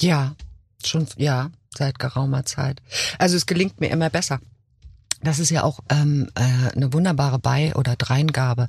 [0.00, 0.34] Ja,
[0.84, 2.82] schon, ja, seit geraumer Zeit.
[3.18, 4.40] Also es gelingt mir immer besser.
[5.22, 8.68] Das ist ja auch ähm, äh, eine wunderbare Bei- oder Dreingabe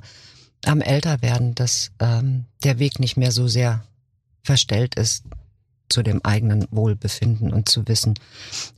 [0.64, 3.84] am Älterwerden, dass ähm, der Weg nicht mehr so sehr
[4.42, 5.24] verstellt ist
[5.88, 8.14] zu dem eigenen Wohlbefinden und zu wissen,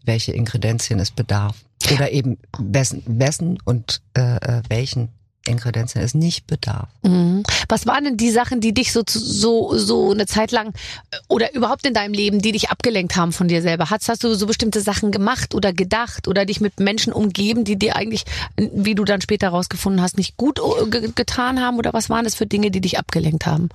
[0.05, 1.57] welche Ingredienzien es bedarf.
[1.93, 5.09] Oder eben wessen, wessen und äh, äh, welchen
[5.47, 6.89] Ingredienzien es nicht bedarf.
[7.03, 7.43] Mhm.
[7.69, 11.55] Was waren denn die Sachen, die dich so, so, so eine Zeit lang äh, oder
[11.55, 13.91] überhaupt in deinem Leben, die dich abgelenkt haben von dir selber?
[13.91, 17.77] Hast, hast du so bestimmte Sachen gemacht oder gedacht oder dich mit Menschen umgeben, die
[17.77, 18.25] dir eigentlich,
[18.57, 21.79] wie du dann später rausgefunden hast, nicht gut äh, ge getan haben?
[21.79, 23.69] Oder was waren das für Dinge, die dich abgelenkt haben?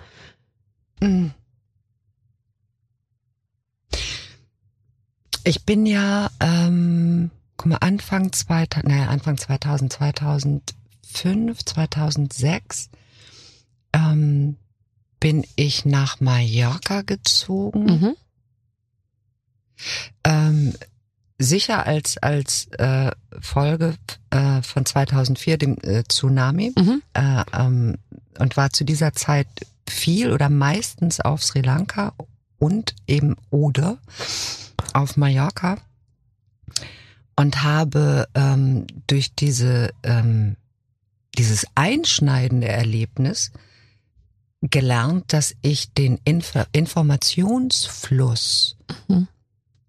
[1.01, 1.27] Mm.
[5.43, 10.76] Ich bin ja, ähm, guck mal, Anfang 2000, naja, Anfang 2000,
[11.17, 12.89] 2005, 2006
[13.93, 14.57] ähm,
[15.19, 17.85] bin ich nach Mallorca gezogen.
[17.85, 18.15] Mhm.
[20.23, 20.73] Ähm,
[21.39, 23.95] sicher als als äh, Folge
[24.29, 27.01] äh, von 2004 dem äh, Tsunami Mhm.
[27.13, 27.97] äh, ähm,
[28.39, 29.47] und war zu dieser Zeit
[29.87, 32.13] viel oder meistens auf Sri Lanka
[32.59, 33.97] und eben oder
[34.93, 35.77] auf Mallorca
[37.35, 40.55] und habe ähm, durch diese ähm,
[41.37, 43.51] dieses einschneidende Erlebnis
[44.61, 48.75] gelernt, dass ich den Inf Informationsfluss
[49.07, 49.27] Mhm.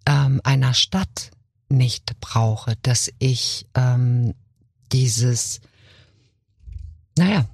[0.06, 1.30] ähm, einer Stadt
[1.68, 4.34] nicht brauche, dass ich ähm,
[4.92, 5.61] dieses,
[7.16, 7.46] naja,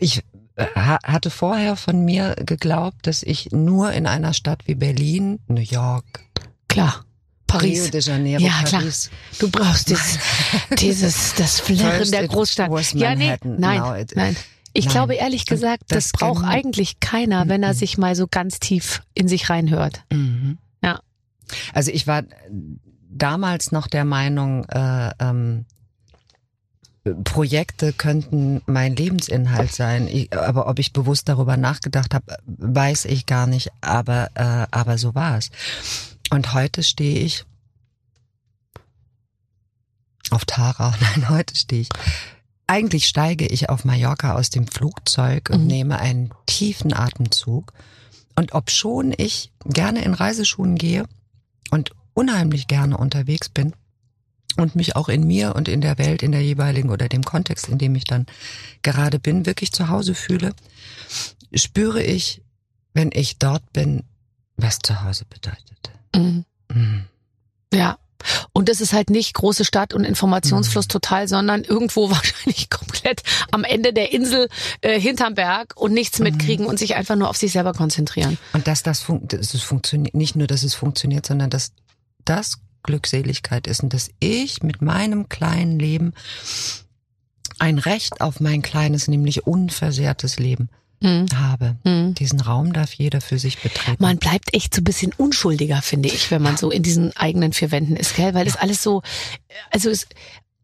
[0.00, 0.22] ich
[0.56, 5.40] äh, ha- hatte vorher von mir geglaubt, dass ich nur in einer Stadt wie Berlin,
[5.48, 6.24] New York,
[6.68, 7.04] Klar.
[7.52, 7.90] Rio Paris.
[7.90, 8.82] de Janeiro, Ja, klar.
[8.82, 9.10] Paris.
[9.38, 10.18] Du brauchst dieses,
[10.78, 12.70] dieses, das Flirren der Großstadt.
[12.94, 14.36] Ja, nee, nein, nein.
[14.74, 14.92] Ich Nein.
[14.92, 17.78] glaube ehrlich gesagt, das, das braucht eigentlich keiner, wenn er Mhm.
[17.78, 20.02] sich mal so ganz tief in sich reinhört.
[20.12, 20.58] Mhm.
[20.82, 21.00] Ja.
[21.72, 22.22] Also ich war
[23.10, 25.64] damals noch der Meinung, äh, ähm,
[27.24, 30.08] Projekte könnten mein Lebensinhalt sein.
[30.08, 33.70] Ich, aber ob ich bewusst darüber nachgedacht habe, weiß ich gar nicht.
[33.80, 35.50] Aber, äh, aber so war es.
[36.30, 37.44] Und heute stehe ich
[40.30, 40.94] auf Tara.
[41.00, 41.88] Nein, heute stehe ich
[42.68, 47.72] eigentlich steige ich auf Mallorca aus dem Flugzeug und nehme einen tiefen Atemzug.
[48.36, 51.06] Und obschon ich gerne in Reiseschuhen gehe
[51.70, 53.74] und unheimlich gerne unterwegs bin
[54.56, 57.68] und mich auch in mir und in der Welt, in der jeweiligen oder dem Kontext,
[57.68, 58.26] in dem ich dann
[58.82, 60.52] gerade bin, wirklich zu Hause fühle,
[61.54, 62.42] spüre ich,
[62.92, 64.04] wenn ich dort bin,
[64.56, 65.90] was zu Hause bedeutet.
[66.18, 66.44] Mhm.
[66.74, 67.04] Mhm.
[67.72, 67.98] Ja.
[68.52, 70.90] Und das ist halt nicht große Stadt und Informationsfluss Mhm.
[70.90, 74.48] total, sondern irgendwo wahrscheinlich komplett am Ende der Insel
[74.80, 78.36] äh, hinterm Berg und nichts mitkriegen und sich einfach nur auf sich selber konzentrieren.
[78.52, 81.72] Und dass das, fun dass es funktioniert, nicht nur, dass es funktioniert, sondern dass
[82.24, 86.12] das Glückseligkeit ist und dass ich mit meinem kleinen Leben
[87.58, 90.68] ein Recht auf mein kleines, nämlich unversehrtes Leben
[91.00, 91.26] Mhm.
[91.36, 91.76] habe.
[91.84, 92.14] Mhm.
[92.14, 94.02] Diesen Raum darf jeder für sich betreten.
[94.02, 97.52] Man bleibt echt so ein bisschen unschuldiger, finde ich, wenn man so in diesen eigenen
[97.52, 98.34] vier Wänden ist, gell?
[98.34, 99.02] Weil das alles so,
[99.70, 100.08] also es,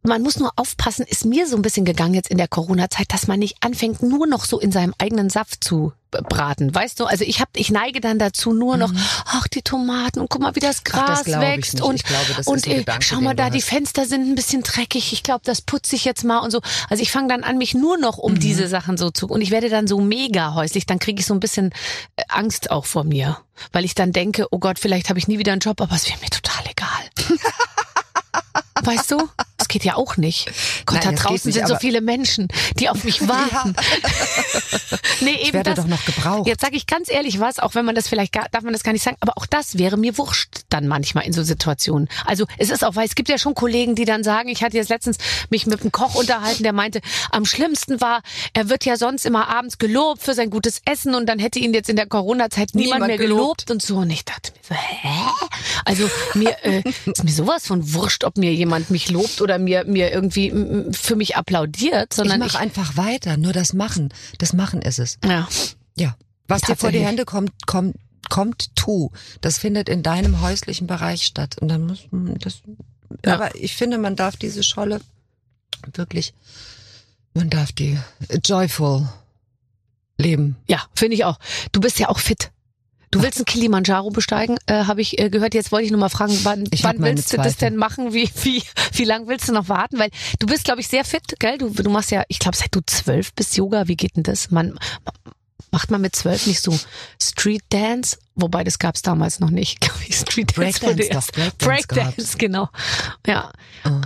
[0.06, 3.26] man muss nur aufpassen, ist mir so ein bisschen gegangen jetzt in der Corona-Zeit, dass
[3.26, 7.06] man nicht anfängt, nur noch so in seinem eigenen Saft zu braten, weißt du?
[7.06, 8.92] Also ich hab, ich neige dann dazu nur noch,
[9.24, 10.92] ach die Tomaten und guck mal, wie das Mhm.
[10.92, 13.60] Ach, das Gras wächst und glaube, das und äh, Gedanke, schau mal da, die.
[13.62, 15.12] Fenster sind ein bisschen dreckig.
[15.12, 16.60] Ich glaube, das putze ich jetzt mal und so.
[16.88, 18.22] Also ich fange dann an, mich nur noch Mhm.
[18.24, 20.86] um diese Sachen so zu und ich werde dann so mega häuslich.
[20.86, 21.72] Dann kriege ich so ein bisschen
[22.16, 23.38] äh, Angst auch vor mir,
[23.72, 26.06] weil ich dann denke, oh Gott, vielleicht habe ich nie wieder einen Job, aber es
[26.08, 27.38] wäre mir total egal.
[28.84, 29.28] Weißt du?
[29.74, 30.46] Geht ja auch nicht.
[30.86, 32.46] Gott, Nein, da draußen nicht, sind so viele Menschen,
[32.78, 33.74] die auf mich warten.
[35.20, 35.84] nee, eben ich werde das.
[35.84, 36.46] doch noch gebraucht.
[36.46, 38.84] Jetzt sage ich ganz ehrlich was, auch wenn man das vielleicht gar, darf man das
[38.84, 42.08] gar nicht sagen, aber auch das wäre mir wurscht dann manchmal in so Situationen.
[42.24, 44.76] Also es ist auch, weil es gibt ja schon Kollegen, die dann sagen, ich hatte
[44.76, 45.18] jetzt letztens
[45.50, 47.00] mich mit einem Koch unterhalten, der meinte,
[47.32, 51.26] am schlimmsten war, er wird ja sonst immer abends gelobt für sein gutes Essen und
[51.26, 53.66] dann hätte ihn jetzt in der Corona-Zeit niemand, Niemand mehr gelobt.
[53.66, 53.96] gelobt und so.
[53.96, 55.08] Und ich dachte mir so, hä?
[55.84, 59.84] Also mir äh, ist mir sowas von wurscht, ob mir jemand mich lobt oder mir
[59.84, 60.52] mir irgendwie
[60.92, 63.36] für mich applaudiert, ich sondern mache einfach weiter.
[63.36, 64.12] Nur das Machen.
[64.38, 65.18] Das Machen ist es.
[65.24, 65.48] ja.
[65.96, 66.16] Ja.
[66.46, 67.00] Was dir vor die.
[67.00, 67.96] Hände kommt, kommt,
[68.28, 69.10] kommt, tu.
[69.40, 71.56] Das findet in deinem häuslichen Bereich statt.
[71.60, 72.62] Und dann muss man das.
[73.24, 73.34] Ja.
[73.34, 75.00] Aber ich finde, man darf diese Scholle
[75.92, 76.34] wirklich,
[77.32, 77.98] man darf die
[78.44, 79.08] joyful
[80.18, 80.56] leben.
[80.68, 81.38] Ja, finde ich auch.
[81.72, 82.50] Du bist ja auch fit.
[83.14, 85.54] Du willst einen Kilimanjaro besteigen, äh, habe ich äh, gehört.
[85.54, 88.12] Jetzt wollte ich nur mal fragen, wann, wann willst du das denn machen?
[88.12, 88.60] Wie, wie,
[88.92, 90.00] wie lang willst du noch warten?
[90.00, 91.56] Weil du bist, glaube ich, sehr fit, gell?
[91.58, 93.86] Du, du machst ja, ich glaube, seit du zwölf bist Yoga.
[93.86, 94.50] Wie geht denn das?
[94.50, 94.76] Man
[95.70, 96.76] macht man mit zwölf nicht so
[97.22, 99.80] Street Dance, wobei das gab's damals noch nicht.
[99.80, 100.16] glaub ich.
[100.16, 102.68] Street Dance Breakdance Breakdance Breakdance, genau.
[103.28, 103.52] Ja.
[103.84, 104.00] Oh.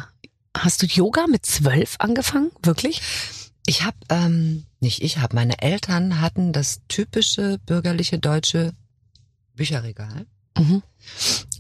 [0.55, 2.51] Hast du Yoga mit zwölf angefangen?
[2.63, 3.01] Wirklich?
[3.65, 8.75] Ich habe, ähm, nicht ich habe, meine Eltern hatten das typische bürgerliche deutsche
[9.59, 10.27] Bücherregal.
[10.57, 10.83] Mhm.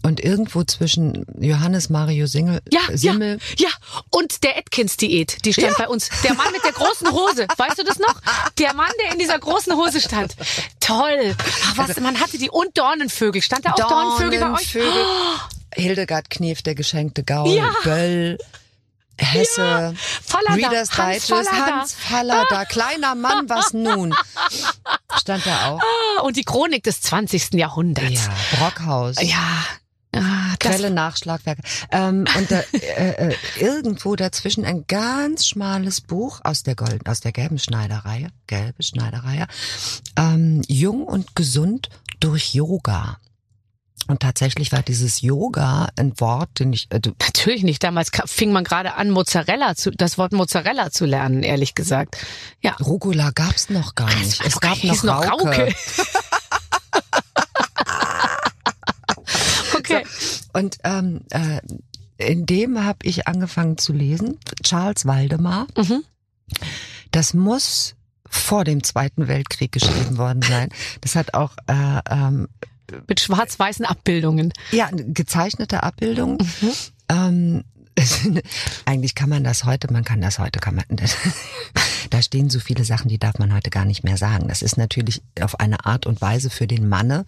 [0.03, 3.69] Und irgendwo zwischen Johannes Mario Singel, Ja, Simmel, Ja,
[4.11, 6.09] und der Atkins-Diät, die stand bei uns.
[6.25, 8.21] Der Mann mit der großen Hose, weißt du das noch?
[8.59, 10.35] Der Mann, der in dieser großen Hose stand.
[10.81, 11.35] Toll.
[11.67, 13.43] Ach, was, man hatte die und Dornenvögel.
[13.43, 14.73] Stand da auch Dornenvögel bei euch?
[14.73, 15.05] Dornenvögel.
[15.75, 17.73] Hildegard Knef, der geschenkte Gaul, Ja.
[17.85, 18.39] Böll,
[19.19, 21.77] Hesse, Fallada, Reader's Hans Digest, Fallada.
[21.81, 24.15] Hans Fallada, kleiner Mann, was nun?
[25.21, 25.81] Stand da auch.
[25.81, 27.55] Ah, Und die Chronik des 20.
[27.55, 28.27] Jahrhunderts.
[28.27, 29.17] Ja, Brockhaus.
[29.21, 29.65] Ja.
[30.15, 31.63] Ah, Quelle Nachschlagwerke.
[31.93, 37.21] Ähm, und da, äh, äh, irgendwo dazwischen ein ganz schmales Buch aus der Golden, aus
[37.21, 39.47] der gelben Schneiderreihe, gelbe Schneiderreihe,
[40.17, 43.19] ähm, jung und gesund durch Yoga.
[44.09, 47.85] Und tatsächlich war dieses Yoga ein Wort, den ich, äh, Natürlich nicht.
[47.85, 52.17] Damals fing man gerade an, Mozzarella zu, das Wort Mozzarella zu lernen, ehrlich gesagt.
[52.63, 52.75] Ja.
[52.77, 54.43] Rucola gab's noch gar nicht.
[54.45, 55.75] Es gab noch Rauke.
[59.77, 60.05] okay.
[60.55, 61.61] Und ähm, äh,
[62.17, 65.67] in dem habe ich angefangen zu lesen, Charles Waldemar.
[65.77, 66.03] Mhm.
[67.11, 67.95] Das muss
[68.31, 70.71] vor dem Zweiten Weltkrieg geschrieben worden sein.
[71.03, 72.49] Das hat auch äh, ähm,
[73.07, 74.53] Mit schwarz-weißen Abbildungen.
[74.73, 76.39] ja gezeichnete Abbildungen.
[76.61, 76.73] Mhm.
[77.09, 77.65] Ähm,
[78.85, 80.85] eigentlich kann man das heute, man kann das heute, kann man,
[82.11, 84.49] da stehen so viele Sachen, die darf man heute gar nicht mehr sagen.
[84.49, 87.25] Das ist natürlich auf eine Art und Weise für den Manne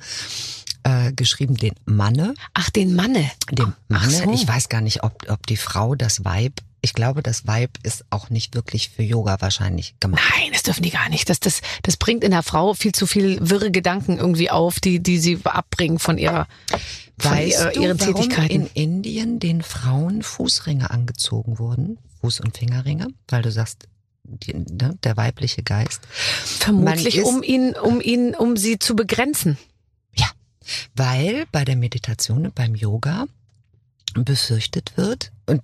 [0.82, 3.30] äh, geschrieben, den Manne, Ach, den Manne.
[3.58, 4.10] Ach Manne.
[4.10, 4.32] so.
[4.32, 8.04] Ich weiß gar nicht, ob, ob die Frau das Weib, ich glaube, das Weib ist
[8.10, 10.22] auch nicht wirklich für Yoga wahrscheinlich gemacht.
[10.36, 11.28] Nein, das dürfen die gar nicht.
[11.28, 15.00] Das, das, das bringt in der Frau viel zu viel wirre Gedanken irgendwie auf, die,
[15.00, 16.46] die sie abbringen von ihrer,
[17.18, 18.52] von Weißt ihrer, du, ihren warum Tätigkeiten.
[18.54, 21.98] in Indien den Frauen Fußringe angezogen wurden?
[22.22, 23.08] Fuß- und Fingerringe?
[23.28, 23.86] Weil du sagst,
[24.24, 26.00] die, ne, der weibliche Geist.
[26.10, 29.58] Vermutlich, ist- um ihn, um ihn, um sie zu begrenzen.
[30.14, 30.26] Ja,
[30.96, 33.26] weil bei der Meditation und beim Yoga
[34.14, 35.62] befürchtet wird, und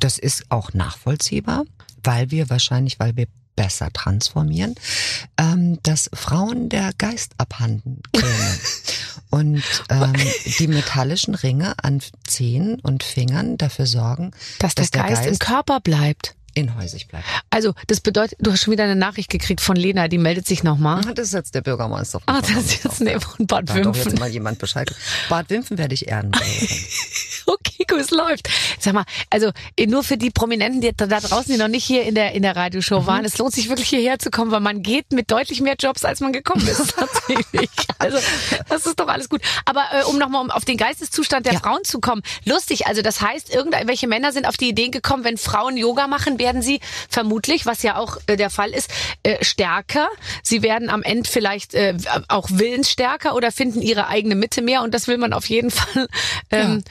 [0.00, 1.64] das ist auch nachvollziehbar,
[2.02, 3.26] weil wir wahrscheinlich, weil wir
[3.56, 4.74] besser transformieren,
[5.38, 8.58] ähm, dass Frauen der Geist abhanden käme.
[9.30, 10.12] und ähm,
[10.58, 16.34] die metallischen Ringe an Zehen und Fingern dafür sorgen, Dass, der, Geist, im Körper bleibt.
[16.54, 17.24] inhäusig bleibt.
[17.50, 20.64] Also, das bedeutet, du hast schon wieder eine Nachricht gekriegt von Lena, die meldet sich
[20.64, 21.02] nochmal.
[21.06, 23.84] Ah, Das ist jetzt der Bürgermeister Ah, das ist jetzt nee, von Bad Da hat
[23.84, 24.18] doch jetzt Wimpfen.
[24.18, 24.92] mal jemand Bescheid.
[25.28, 26.58] Bad Wimpfen werde ich Ehrenbürgerin.
[27.54, 28.48] Okay, gut, es läuft.
[28.78, 32.04] Sag mal, also eh, nur für die Prominenten, die da draußen, die noch nicht hier
[32.04, 33.06] in der in der Radioshow Mhm.
[33.06, 36.04] waren, es lohnt sich wirklich hierher zu kommen, weil man geht mit deutlich mehr Jobs,
[36.04, 37.70] als man gekommen ist tatsächlich.
[37.98, 38.18] Also
[38.68, 39.40] das ist doch alles gut.
[39.64, 41.60] Aber äh, um nochmal um auf den Geisteszustand der Ja.
[41.60, 42.86] Frauen zu kommen, lustig.
[42.86, 46.62] Also das heißt, irgendwelche Männer sind auf die Idee gekommen, wenn Frauen Yoga machen, werden
[46.62, 48.90] sie vermutlich, was ja auch äh, der Fall ist,
[49.22, 50.08] äh, stärker.
[50.42, 51.94] Sie werden am Ende vielleicht äh,
[52.28, 54.82] auch willensstärker oder finden ihre eigene Mitte mehr.
[54.82, 56.08] Und das will man auf jeden Fall
[56.50, 56.82] ähm,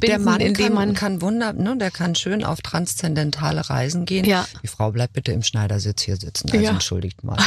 [0.00, 4.04] Der unterbinden, Mann indem kann, man kann wunder, ne, der kann schön auf transzendentale Reisen
[4.04, 4.24] gehen.
[4.24, 4.46] Ja.
[4.62, 6.50] Die Frau bleibt bitte im Schneidersitz hier sitzen.
[6.50, 6.70] Also Ja.
[6.70, 7.38] entschuldigt mal.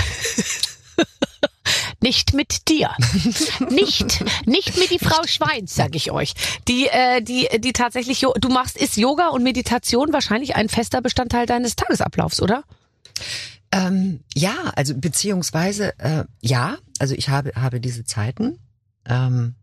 [2.01, 2.91] Nicht mit dir.
[3.69, 6.33] nicht, nicht mit die Frau Schweins, sag ich euch.
[6.69, 11.45] Die, äh, die, die tatsächlich, du machst, ist Yoga und Meditation wahrscheinlich ein fester Bestandteil
[11.45, 12.63] deines Tagesablaufs, oder?
[13.71, 18.59] Ähm, ja, also beziehungsweise äh, ja, also ich habe habe diese Zeiten.
[19.05, 19.55] Ähm,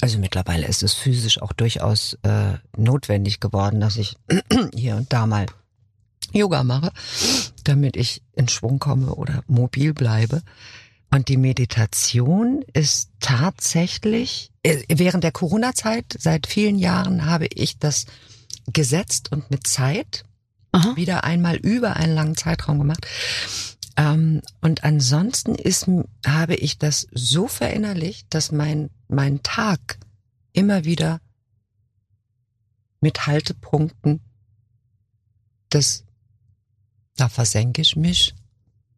[0.00, 4.16] also mittlerweile ist es physisch auch durchaus äh, notwendig geworden, dass ich
[4.74, 5.46] hier und da mal
[6.32, 6.92] Yoga mache,
[7.64, 10.42] damit ich in Schwung komme oder mobil bleibe.
[11.10, 18.06] Und die Meditation ist tatsächlich, äh, während der Corona-Zeit, seit vielen Jahren habe ich das
[18.72, 20.24] gesetzt und mit Zeit
[20.72, 20.94] Aha.
[20.96, 23.06] wieder einmal über einen langen Zeitraum gemacht.
[23.96, 25.88] Ähm, und ansonsten ist,
[26.24, 29.98] habe ich das so verinnerlicht, dass mein, mein Tag
[30.52, 31.20] immer wieder
[33.00, 34.20] mit Haltepunkten
[35.68, 36.04] das,
[37.16, 38.34] da versenke ich mich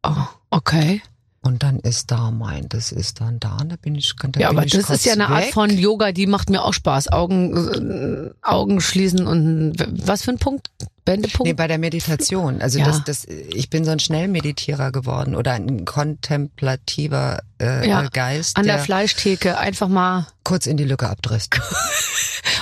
[0.02, 1.00] Oh, okay.
[1.42, 4.48] Und dann ist da mein, das ist dann da, und da bin ich, da Ja,
[4.48, 5.52] bin aber ich das ist ja eine Art weg.
[5.52, 7.12] von Yoga, die macht mir auch Spaß.
[7.12, 9.74] Augen, äh, Augen schließen und
[10.06, 10.70] was für ein Punkt?
[11.04, 11.46] Wendepunkt?
[11.46, 12.62] Nee, bei der Meditation.
[12.62, 12.84] Also Ja.
[12.86, 18.64] das, das, ich bin so ein Schnellmeditierer geworden oder ein kontemplativer äh, Ja, Geist, An
[18.64, 20.26] der der Fleischtheke einfach mal.
[20.44, 21.60] kurz in die Lücke abdriftet.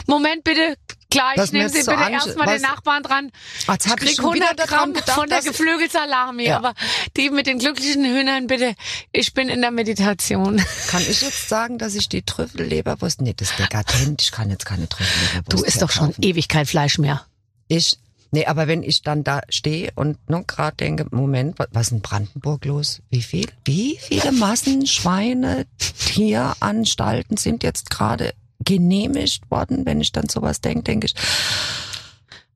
[0.06, 0.76] Moment bitte,
[1.10, 3.32] klar, ich nehme Sie so bitte erstmal den Nachbarn dran.
[3.68, 6.56] Jetzt Ich hab ich krieg wieder 100 daran Gramm gedacht, von der Geflügelsalami, Ja.
[6.58, 6.74] aber
[7.16, 8.74] die mit den glücklichen Hühnern bitte,
[9.12, 10.62] ich bin in der Meditation.
[10.88, 14.64] Kann ich jetzt sagen, dass ich die Trüffelleberwurst, nee, das ist dekadent, ich kann jetzt
[14.66, 17.26] keine Trüffelleberwurst Du isst doch schon ewig kein Fleisch mehr.
[17.68, 17.98] Ich,
[18.30, 21.92] nee, aber wenn ich dann da stehe und nur gerade denke, Moment, wa- was ist
[21.92, 23.00] in Brandenburg los?
[23.10, 25.66] Wie viel, wie viele Massen Schweine,
[26.30, 29.86] Tieranstalten sind jetzt gerade genehmigt worden?
[29.86, 31.14] Wenn ich dann sowas denke, denke ich,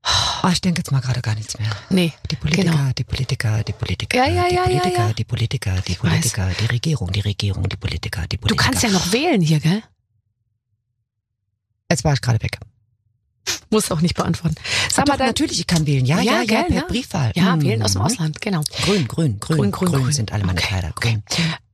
[0.03, 1.69] ah, ich denke jetzt mal gerade gar nichts mehr.
[1.89, 2.91] Nee, Die Politiker, genau.
[2.97, 5.13] die Politiker, die Politiker, Ja, ja, die ja, ja, Politiker, ja.
[5.13, 5.97] die Politiker, die weiß.
[5.99, 8.63] Politiker, die Regierung, die Regierung, die Politiker, die Du Politiker.
[8.63, 9.81] kannst ja noch wählen hier, gell?
[11.89, 12.57] Jetzt war ich gerade weg.
[13.69, 14.55] Muss auch nicht beantworten.
[14.91, 16.05] Sag mal natürlich, ich kann wählen.
[16.05, 16.87] Ja, Ja, ja, ja, gell, per ja.
[16.87, 17.31] Briefwahl.
[17.35, 17.61] ja, Mhm.
[17.61, 18.61] wählen aus dem Ausland, genau.
[18.83, 20.11] Grün, grün, grün, Grün, grün, grün.
[20.11, 20.91] sind alle meine Okay, Kleider.
[20.95, 21.23] Grün.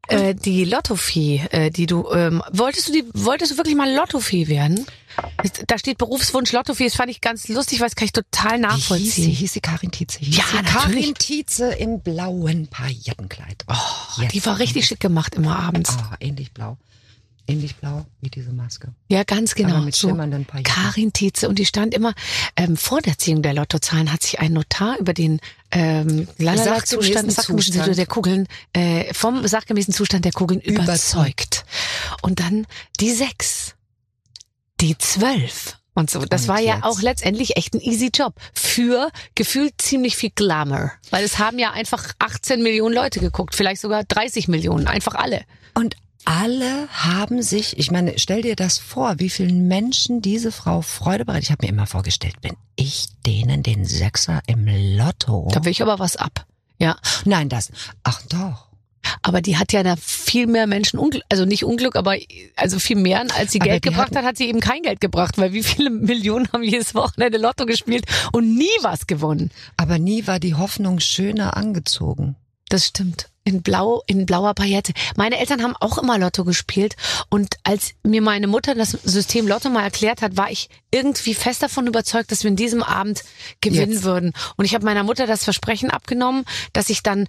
[0.08, 4.48] Äh, die Lottofee, äh, die du, ähm, wolltest du die, wolltest du wirklich mal Lottofee
[4.48, 4.86] werden?
[5.68, 8.64] Da steht Berufswunsch Lottofee, das fand ich ganz lustig, weil das kann ich total Wie
[8.64, 8.68] hieß sie?
[8.68, 9.30] nachvollziehen.
[9.32, 10.20] Hieß sie Karin Tietze?
[10.20, 10.64] Hieß Ja, sie.
[10.66, 13.64] Karin Tietze im blauen Paillettenkleid.
[13.70, 15.96] Oh, Die war richtig schick gemacht immer abends.
[15.98, 16.78] Ah, ähnlich blau.
[17.52, 18.94] Ähnlich blau wie diese Maske.
[19.10, 19.76] Ja, ganz genau.
[19.76, 20.08] Aber mit so.
[20.08, 20.74] schimmernden Pailletten.
[20.74, 22.14] Karin Tietze und die stand immer
[22.56, 25.40] ähm, vor der Ziehung der Lottozahlen hat sich ein Notar über den
[25.72, 27.98] ähm, lalala Sachgemäßen Zustand, sachgemäßen Zustand.
[27.98, 30.84] der Kugeln äh, vom sachgemäßen Zustand der Kugeln überzeugt.
[30.90, 31.66] Überzeugt.
[32.22, 32.68] Und dann
[33.00, 33.76] die sechs,
[34.80, 36.20] die zwölf und so.
[36.26, 36.84] Das Und war ja jetzt?
[36.84, 41.72] auch letztendlich echt ein easy Job für gefühlt ziemlich viel Glamour, weil es haben ja
[41.72, 45.44] einfach 18 Millionen Leute geguckt, vielleicht sogar 30 Millionen, einfach alle.
[45.74, 50.82] Und alle haben sich, ich meine, stell dir das vor, wie vielen Menschen diese Frau
[50.82, 51.46] Freude bereitet.
[51.46, 55.50] Ich habe mir immer vorgestellt, wenn ich denen den Sechser im Lotto.
[55.52, 56.46] Da will ich aber was ab.
[56.78, 56.98] Ja.
[57.26, 57.72] Nein, das.
[58.04, 58.72] Ach doch.
[59.24, 62.18] Aber die hat ja da viel mehr Menschen Unglück, also nicht Unglück, aber
[62.56, 65.38] also viel mehr, als sie Aber Geld gebracht hat, hat sie eben kein Geld gebracht,
[65.38, 69.52] weil wie viele Millionen haben jedes Wochenende Lotto gespielt und nie was gewonnen.
[69.78, 72.36] Aber nie war die Hoffnung schöner angezogen.
[72.70, 73.31] Das stimmt.
[73.52, 74.94] In blau, in blauer Paillette.
[75.16, 76.96] Meine Eltern haben auch immer Lotto gespielt
[77.30, 81.64] und als mir meine Mutter das System Lotto mal erklärt hat, war ich irgendwie fest
[81.64, 83.24] davon überzeugt, dass wir in diesem Abend
[83.62, 84.04] gewinnen Jetzt.
[84.04, 84.34] würden.
[84.58, 87.28] Und ich habe meiner Mutter das Versprechen abgenommen, dass ich dann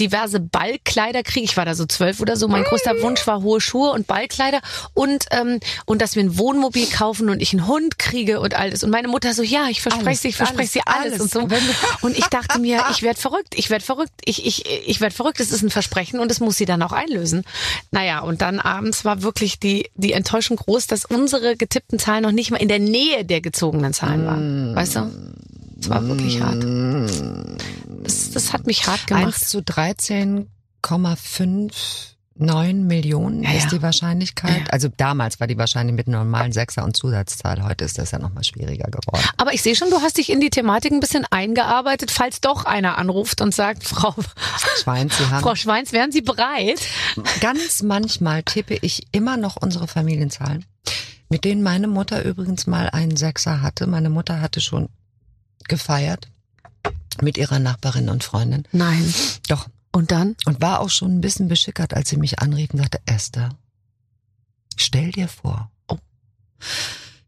[0.00, 1.44] diverse Ballkleider kriege.
[1.44, 2.48] Ich war da so zwölf oder so.
[2.48, 4.60] Mein größter Wunsch war hohe Schuhe und Ballkleider
[4.94, 8.82] und ähm, und dass wir ein Wohnmobil kaufen und ich einen Hund kriege und alles.
[8.82, 11.48] Und meine Mutter so, ja, ich verspreche sie, ich verspreche sie alles, alles, und so.
[12.00, 15.40] Und ich dachte mir, ich werde verrückt, ich werde verrückt, ich ich ich werde verrückt.
[15.40, 17.44] Es ist ein Versprechen und es muss sie dann auch einlösen.
[17.90, 22.32] Naja, und dann abends war wirklich die die Enttäuschung groß, dass unsere getippten Zahlen noch
[22.32, 24.74] nicht mal in der Nähe der gezogenen Zahlen waren.
[24.74, 25.10] Weißt du?
[25.80, 26.62] Es war wirklich hart.
[28.02, 29.26] Das, das hat mich hart gemacht.
[29.26, 29.62] 1 zu
[32.38, 34.58] 13,59 Millionen Ja, ist die Wahrscheinlichkeit.
[34.60, 34.66] Ja.
[34.70, 37.62] Also damals war die wahrscheinlich mit normalen Sechser und Zusatzzahl.
[37.64, 39.24] Heute ist das ja nochmal schwieriger geworden.
[39.36, 42.64] Aber ich sehe schon, du hast dich in die Thematik ein bisschen eingearbeitet, falls doch
[42.64, 44.14] einer anruft und sagt, Frau,
[44.82, 46.80] Schwein, Sie haben Frau Schweins, wären Sie bereit?
[47.40, 50.64] ganz manchmal tippe ich immer noch unsere Familienzahlen,
[51.28, 53.86] mit denen meine Mutter übrigens mal einen Sechser hatte.
[53.86, 54.88] Meine Mutter hatte schon
[55.68, 56.28] gefeiert
[57.20, 58.64] mit ihrer Nachbarin und Freundin.
[58.72, 59.12] Nein.
[59.48, 59.68] Doch.
[59.92, 60.36] Und dann?
[60.46, 63.50] Und war auch schon ein bisschen beschickert, als sie mich anrief und sagte, Esther,
[64.76, 65.98] stell dir vor, Oh.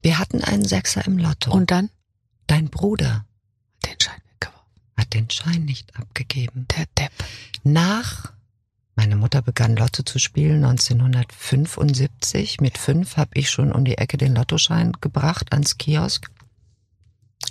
[0.02, 1.52] wir hatten einen Sechser im Lotto.
[1.52, 1.90] Und dann?
[2.46, 3.24] dein Bruder
[3.84, 4.68] Den Schein weggeworfen.
[4.96, 6.66] hat den Schein nicht abgegeben.
[6.76, 7.12] Der Depp.
[7.62, 8.32] Nach
[8.96, 12.60] meine Mutter begann Lotto zu spielen 1975.
[12.60, 16.30] Mit fünf habe ich schon um die Ecke den Lottoschein gebracht ans Kiosk.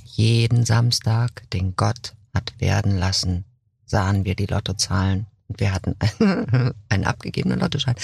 [0.06, 3.46] Jeden Samstag, den Gott hat werden lassen,
[3.94, 5.28] sahen wir die Lottozahlen.
[5.48, 5.96] Und wir hatten
[6.90, 7.96] einen, abgegebenen Lottoschein.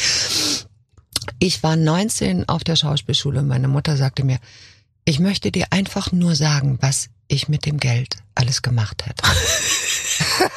[1.40, 4.38] Ich war 19 auf der Schauspielschule und meine Mutter sagte mir,
[5.04, 9.24] ich möchte dir einfach nur sagen, was ich mit dem Geld alles gemacht hätte.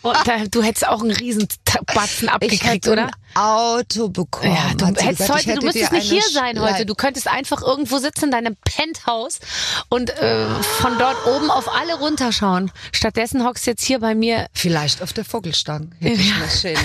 [0.00, 1.48] Und da, du hättest auch einen riesen
[1.92, 3.10] Batzen abgekriegt, oder?
[3.34, 4.54] Auto bekommen.
[4.54, 5.30] Ja, du hättest gesagt.
[5.30, 6.86] Heute, du hätte müsstest nicht hier sein heute.
[6.86, 9.40] Du könntest einfach irgendwo sitzen in deinem Penthouse
[9.88, 10.46] und äh,
[10.80, 12.70] von dort oben auf alle runterschauen.
[12.92, 14.46] Stattdessen hockst du jetzt hier bei mir.
[14.52, 16.78] Vielleicht auf der Vogelstang hätte ich was Schönes.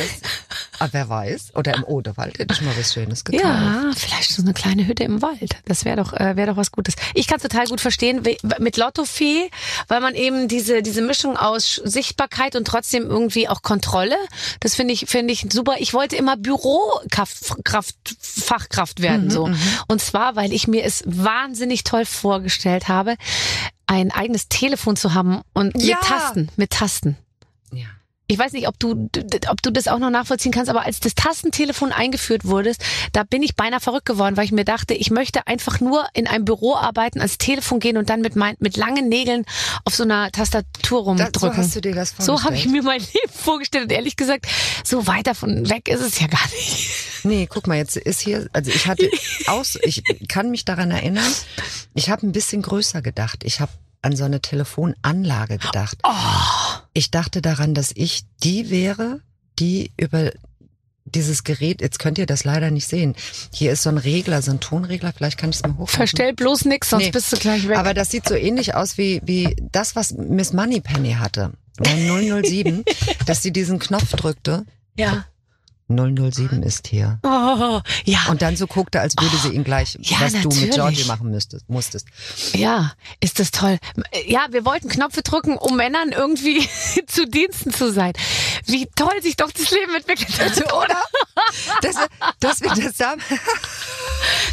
[0.79, 1.55] Aber wer weiß.
[1.55, 3.43] Oder im Odewald hätte ich mal was Schönes gekauft.
[3.43, 5.57] Ja, vielleicht so eine kleine Hütte im Wald.
[5.65, 6.95] Das wäre doch, äh, wäre doch was Gutes.
[7.13, 8.21] Ich kann total gut verstehen
[8.59, 9.49] mit Lottofee,
[9.87, 14.15] weil man eben diese diese Mischung aus Sichtbarkeit und trotzdem irgendwie auch Kontrolle.
[14.59, 15.75] Das finde ich finde ich super.
[15.79, 19.49] Ich wollte immer Bürokraft Kraft, Fachkraft werden so.
[19.87, 23.15] Und zwar, weil ich mir es wahnsinnig toll vorgestellt habe,
[23.87, 25.97] ein eigenes Telefon zu haben und Ja.
[25.97, 27.17] mit Tasten, mit Tasten.
[27.71, 27.87] Ja.
[28.27, 29.09] Ich weiß nicht, ob du,
[29.49, 32.73] ob du das auch noch nachvollziehen kannst, aber als das Tastentelefon eingeführt wurde,
[33.11, 36.27] da bin ich beinahe verrückt geworden, weil ich mir dachte, ich möchte einfach nur in
[36.27, 39.45] einem Büro arbeiten, ans Telefon gehen und dann mit, mein, mit langen Nägeln
[39.83, 41.39] auf so einer Tastatur rumdrücken.
[41.39, 42.39] so hast du dir das vorgestellt?
[42.39, 44.47] So habe ich mir mein Leben vorgestellt und ehrlich gesagt,
[44.85, 46.89] so weit davon weg ist es ja gar nicht.
[47.23, 49.09] Nee, guck mal, jetzt ist hier, also ich hatte
[49.47, 51.31] aus, ich kann mich daran erinnern,
[51.93, 53.43] ich habe ein bisschen größer gedacht.
[53.43, 53.71] Ich habe
[54.03, 55.97] an so eine Telefonanlage gedacht.
[56.03, 56.11] Oh.
[56.93, 59.21] Ich dachte daran, dass ich die wäre,
[59.59, 60.31] die über
[61.05, 63.15] dieses Gerät, jetzt könnt ihr das leider nicht sehen.
[63.53, 65.95] Hier ist so ein Regler, so ein Tonregler, vielleicht kann ich es mal hochhalten.
[65.95, 67.77] Verstell bloß nix, sonst Nee, bist du gleich weg.
[67.77, 71.51] Aber das sieht so ähnlich aus wie, wie das, was Miss Moneypenny hatte.
[71.77, 72.83] Bei 007,
[73.25, 74.65] dass sie diesen Knopf drückte.
[74.97, 75.25] ja.
[75.95, 77.19] 007 ist hier.
[77.23, 78.19] Oh, ja.
[78.29, 80.75] Und dann so guckte, als würde sie ihn gleich, Ja, was du mit natürlich.
[80.75, 82.07] Georgie machen müsstest, musstest.
[82.53, 83.77] Ja, ist das toll.
[84.27, 86.67] Ja, wir wollten Knöpfe drücken, um Männern irgendwie
[87.07, 88.13] zu Diensten zu sein.
[88.65, 90.97] Wie toll sich doch das Leben entwickelt hat, oder?
[91.81, 91.95] Das,
[92.39, 93.17] das, das, das, das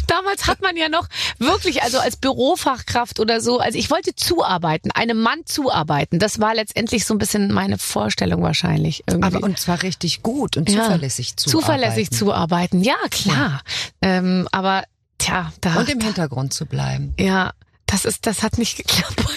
[0.07, 1.07] Damals hat man ja noch
[1.39, 6.19] wirklich, also als Bürofachkraft oder so, also ich wollte zuarbeiten, einem Mann zuarbeiten.
[6.19, 9.03] Das war letztendlich so ein bisschen meine Vorstellung wahrscheinlich.
[9.07, 9.27] Irgendwie.
[9.35, 10.87] aber und zwar richtig gut und Ja.
[11.35, 13.61] Zuverlässig zu Zuverlässig zuarbeiten, ja klar.
[14.01, 14.83] Ähm, aber
[15.17, 17.13] tja, da Und im Hintergrund zu bleiben.
[17.19, 17.51] Ja,
[17.91, 19.23] das ist, das hat nicht geklappt.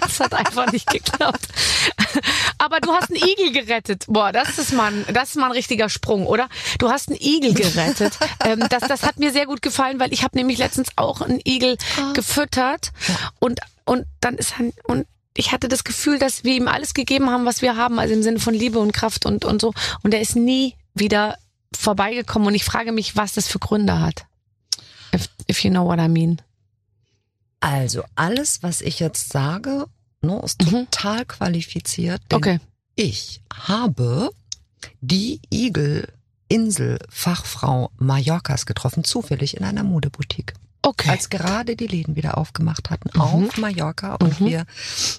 [0.00, 1.48] Das hat einfach nicht geklappt.
[2.58, 4.04] Aber du hast einen Igel gerettet.
[4.06, 6.48] Boah, das ist mal, ein, das ist mal ein richtiger Sprung, oder?
[6.78, 8.18] Du hast einen Igel gerettet.
[8.44, 11.40] Ähm, das, das hat mir sehr gut gefallen, weil ich habe nämlich letztens auch einen
[11.44, 11.76] Igel
[12.14, 12.92] gefüttert
[13.40, 17.30] und und dann ist ein und ich hatte das Gefühl, dass wir ihm alles gegeben
[17.30, 19.74] haben, was wir haben, also im Sinne von Liebe und Kraft und und so.
[20.02, 21.38] Und er ist nie wieder
[21.74, 22.48] vorbeigekommen.
[22.48, 24.24] Und ich frage mich, was das für Gründe hat.
[25.14, 26.40] If, if you know what I mean.
[27.60, 29.86] Also alles, was ich jetzt sage,
[30.22, 30.70] ne, ist Mhm.
[30.90, 32.20] total qualifiziert.
[32.30, 32.60] Denn Okay.
[32.94, 34.30] Ich habe
[35.00, 40.54] die Igel-Insel-Fachfrau Mallorcas getroffen, zufällig in einer Modeboutique.
[40.82, 41.10] Okay.
[41.10, 43.20] Als gerade die Läden wieder aufgemacht hatten Mhm.
[43.20, 44.46] auf Mallorca und Mhm.
[44.46, 44.66] wir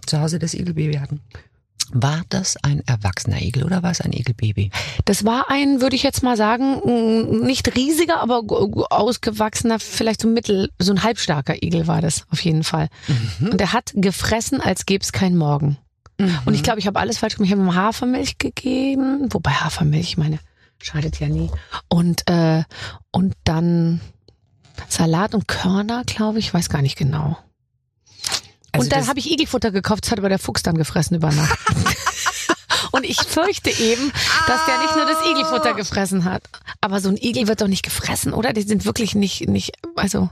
[0.05, 1.21] zu Hause das Igelbaby hatten.
[1.91, 4.71] War das ein erwachsener Igel oder war es ein Igelbaby?
[5.05, 8.43] Das war ein, würde ich jetzt mal sagen, nicht riesiger, aber
[8.89, 12.89] ausgewachsener, vielleicht so mittel, so ein halbstarker Igel war das auf jeden Fall.
[13.51, 15.77] Und er hat gefressen, als gäbe es keinen Morgen.
[16.45, 17.47] Und ich glaube, ich habe alles falsch gemacht.
[17.47, 20.39] Ich habe ihm Hafermilch gegeben, wobei Hafermilch, ich meine,
[20.81, 21.49] schadet ja nie.
[21.87, 22.63] Und äh,
[23.11, 24.01] und dann
[24.89, 27.37] Salat und Körner, glaube ich, weiß gar nicht genau.
[28.77, 31.31] Also und dann habe ich Igelfutter gekauft, das hat aber der Fuchs dann gefressen über
[31.31, 31.57] Nacht.
[32.91, 34.11] und ich fürchte eben,
[34.47, 36.43] dass der nicht nur das Igelfutter gefressen hat.
[36.81, 38.53] Aber so ein Igel wird doch nicht gefressen, oder?
[38.53, 40.29] Die sind wirklich nicht, nicht, also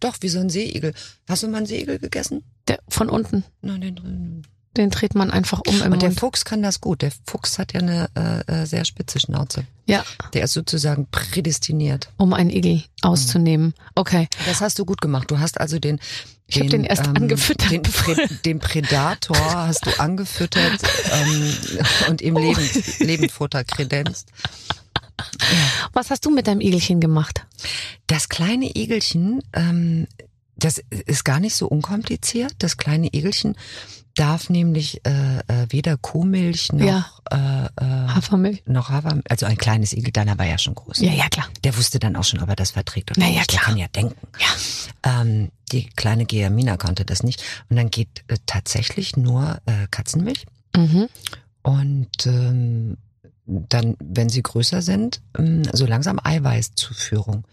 [0.00, 0.94] Doch, wie so ein Seeigel.
[1.28, 2.44] Hast du mal einen Seeigel gegessen?
[2.68, 4.42] der, von unten, Nein, den drin.
[4.76, 6.20] den dreht man einfach um im Und der Mund.
[6.20, 7.00] Fuchs kann das gut.
[7.02, 9.64] Der Fuchs hat ja eine äh, äh, sehr spitze Schnauze.
[9.86, 12.10] Ja, Der ist sozusagen prädestiniert.
[12.18, 13.72] um einen Igel auszunehmen.
[13.94, 14.28] Okay.
[14.46, 15.30] Das hast du gut gemacht.
[15.30, 15.98] Du hast also den
[16.50, 17.82] Ich hab den erst angefüttert, Den,
[18.44, 20.80] den Predator hast du angefüttert
[21.12, 21.54] ähm,
[22.08, 24.32] und ihm Lebend, Lebendfutter kredenzt.
[25.92, 27.44] Was hast du mit deinem Igelchen gemacht?
[28.06, 30.06] Das kleine Igelchen, ähm,
[30.56, 32.54] das ist gar nicht so unkompliziert.
[32.60, 33.54] Das kleine Igelchen
[34.18, 37.06] darf nämlich äh, äh, weder Kuhmilch noch Ja.
[37.30, 38.62] äh, äh, Hafermilch?
[38.66, 40.98] noch Hafer, also ein kleines Igel, deiner war ja schon groß.
[41.00, 41.46] Ja, ja, klar.
[41.64, 43.52] Der wusste dann auch schon, ob er das verträgt oder Na ja, nicht.
[43.52, 43.64] Der klar.
[43.70, 44.16] kann ja denken.
[44.38, 45.20] Ja.
[45.20, 47.42] Ähm, die kleine Geamina konnte das nicht.
[47.68, 50.46] Und dann geht äh, tatsächlich nur äh, Katzenmilch.
[50.74, 51.08] Mhm.
[51.62, 52.96] Und ähm,
[53.46, 57.44] dann, wenn sie größer sind, ähm, so langsam Eiweißzuführung.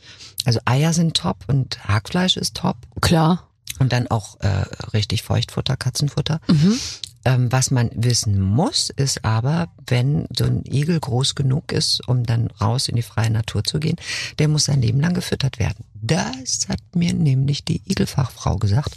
[0.45, 2.77] Also Eier sind top und Hackfleisch ist top.
[3.01, 3.44] Klar.
[3.79, 6.39] Und dann auch äh, richtig Feuchtfutter, Katzenfutter.
[6.47, 6.79] Mhm.
[7.25, 12.23] Ähm, was man wissen muss, ist aber, wenn so ein Igel groß genug ist, um
[12.23, 13.97] dann raus in die freie Natur zu gehen,
[14.37, 15.83] der muss sein Leben lang gefüttert werden.
[15.95, 18.91] Das hat mir nämlich die Igelfachfrau gesagt.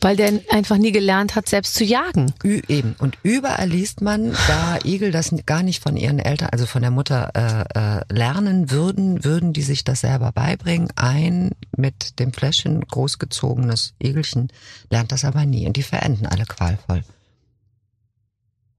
[0.00, 2.32] Weil der einfach nie gelernt hat, selbst zu jagen.
[2.44, 2.94] Ü eben.
[2.98, 6.90] Und überall liest man, da Igel das gar nicht von ihren Eltern, also von der
[6.90, 10.88] Mutter äh, äh, lernen würden, würden die sich das selber beibringen.
[10.96, 14.48] Ein mit dem Fläschchen großgezogenes Igelchen
[14.90, 15.66] lernt das aber nie.
[15.66, 17.02] Und die verenden alle qualvoll.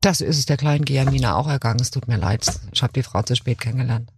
[0.01, 1.79] Das ist es der kleinen Giamina auch ergangen.
[1.81, 2.45] Es tut mir leid.
[2.71, 4.09] Ich habe die Frau zu spät kennengelernt.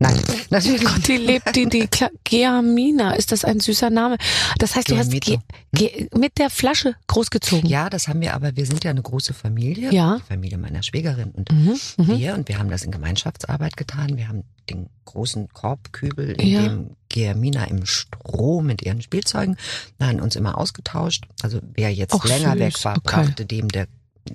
[0.00, 0.20] Nein,
[0.50, 0.84] natürlich.
[0.84, 4.16] Gott, die lebt, die, die Kla- Geamina, ist das ein süßer Name?
[4.58, 5.42] Das heißt, du hast Geamito.
[5.72, 7.68] Ge Ge mit der Flasche großgezogen.
[7.68, 9.92] Ja, das haben wir, aber wir sind ja eine große Familie.
[9.92, 10.18] Ja.
[10.18, 12.18] Die Familie meiner Schwägerin und Mhm, mhm.
[12.18, 12.34] wir.
[12.34, 14.16] Und wir haben das in Gemeinschaftsarbeit getan.
[14.16, 16.62] Wir haben den großen Korbkübel, in Ja.
[16.62, 19.56] dem Germina im Stroh mit ihren Spielzeugen,
[19.98, 21.24] nein, uns immer ausgetauscht.
[21.42, 23.02] Also wer jetzt Ach, länger süß, weg war, okay.
[23.24, 23.86] brachte dem, der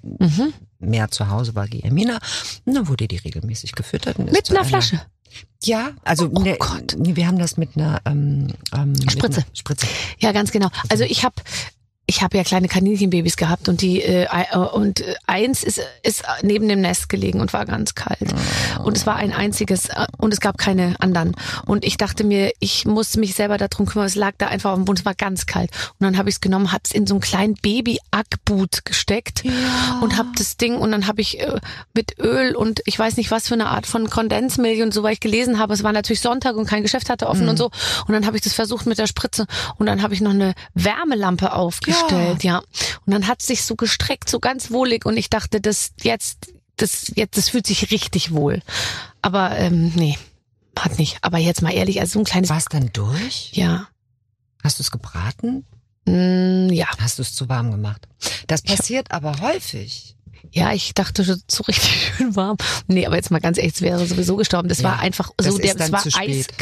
[0.01, 0.53] Mhm.
[0.79, 2.17] mehr zu Hause war, Germina.
[2.65, 4.17] Und dann wurde die regelmäßig gefüttert.
[4.17, 4.99] Mit einer Flasche.
[5.63, 6.95] Ja, also Oh ne, Gott.
[6.97, 9.41] wir haben das mit einer ähm, ähm, mit Spritze.
[9.41, 9.87] Einer Spritze.
[10.19, 10.69] Ja, ganz genau.
[10.89, 11.35] Also ich habe
[12.05, 16.23] ich habe ja kleine Kaninchenbabys gehabt und die äh, äh, und äh, eins ist ist
[16.41, 18.33] neben dem Nest gelegen und war ganz kalt.
[18.83, 21.33] Und es war ein einziges äh, und es gab keine anderen.
[21.65, 24.07] Und ich dachte mir ich muss mich selber darum kümmern.
[24.07, 25.71] Es lag da einfach auf dem Boden es war ganz kalt.
[25.97, 29.43] Und dann habe ich es genommen habe es in so einen kleinen Baby Ackboot gesteckt
[30.01, 31.59] und habe das Ding und dann habe ich äh,
[31.93, 35.13] mit Öl und ich weiß nicht was für eine Art von Kondensmilch und so weil
[35.13, 37.71] ich gelesen habe es war natürlich Sonntag und kein Geschäft hatte offen und so.
[38.07, 39.45] Und dann habe ich das versucht mit der Spritze
[39.77, 41.92] und dann habe ich noch eine Wärmelampe aufgestellt
[42.41, 42.59] ja,
[43.05, 46.53] und dann hat es sich so gestreckt so ganz wohlig und ich dachte das jetzt
[46.77, 48.61] das jetzt das fühlt sich richtig wohl
[49.21, 50.17] aber ähm, nee
[50.77, 53.51] hat nicht aber jetzt mal ehrlich also so ein kleines War es dann durch?
[53.53, 53.87] ja
[54.63, 55.65] Hast du es gebraten?
[56.05, 58.07] mm, ja Hast du es zu warm gemacht?
[58.47, 60.15] Das passiert aber häufig.
[60.51, 62.57] Ja, ich dachte schon so richtig schön warm.
[62.87, 64.67] Nee, aber jetzt mal ganz ehrlich, es wäre sowieso gestorben.
[64.67, 66.57] Das Ja, war einfach so, der, es war spät.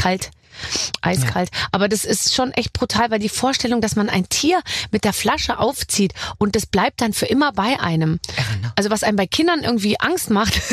[1.01, 1.31] Eiskalt.
[1.31, 1.49] Eiskalt.
[1.71, 5.13] Aber das ist schon echt brutal, weil die Vorstellung, dass man ein Tier mit der
[5.13, 8.19] Flasche aufzieht und das bleibt dann für immer bei einem.
[8.35, 8.73] Erinnere.
[8.75, 10.61] Also was einem bei Kindern irgendwie Angst macht,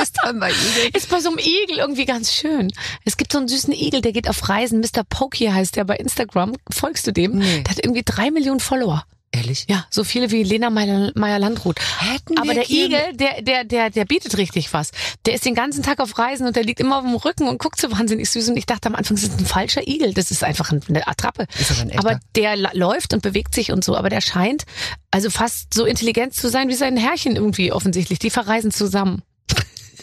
[0.00, 0.90] Ist dann bei Igel.
[0.92, 2.72] ist bei so einem Igel irgendwie ganz schön.
[3.04, 4.80] Es gibt so einen süßen Igel, der geht auf Reisen.
[4.80, 5.04] Mr.
[5.08, 6.54] Pokey heißt der bei Instagram.
[6.68, 7.38] Folgst du dem?
[7.38, 7.62] Nee.
[7.62, 9.04] Der hat irgendwie drei Millionen Follower.
[9.34, 9.66] Ehrlich?
[9.68, 11.80] Ja, so viele wie Lena Meyer-Landrut.
[11.98, 14.92] Hätten Aber wir der Igel, der, der, der, der bietet richtig was.
[15.26, 17.58] Der ist den ganzen Tag auf Reisen und der liegt immer auf dem Rücken und
[17.58, 18.50] guckt so wahnsinnig süß.
[18.50, 20.14] Und ich dachte am Anfang, das ist ein falscher Igel.
[20.14, 21.46] Das ist einfach eine Attrappe.
[21.58, 21.98] Ist aber ein.
[21.98, 23.96] Aber der läuft und bewegt sich und so.
[23.96, 24.64] Aber der scheint
[25.10, 28.20] also fast so intelligent zu sein wie sein Herrchen irgendwie offensichtlich.
[28.20, 29.22] Die verreisen zusammen.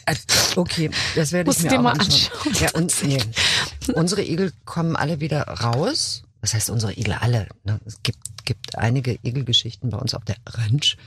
[0.06, 0.16] Äh,
[0.56, 2.30] Okay, das werde ich Musst mir auch mal anschauen.
[2.46, 2.54] anschauen.
[2.60, 3.20] Ja, und, nee.
[3.94, 6.24] Unsere Igel kommen alle wieder raus.
[6.42, 7.48] Was heißt unsere Igel alle?
[7.64, 7.80] ne?
[7.86, 10.98] Es gibt, gibt einige Igelgeschichten bei uns auf der Ranch.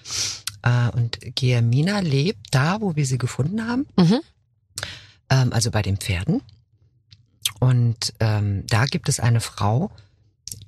[0.62, 3.86] Äh, Und Giamina lebt da, wo wir sie gefunden haben.
[3.96, 4.20] Mhm.
[5.30, 6.40] Ähm, Also bei den Pferden.
[7.60, 9.90] Und ähm, da gibt es eine Frau,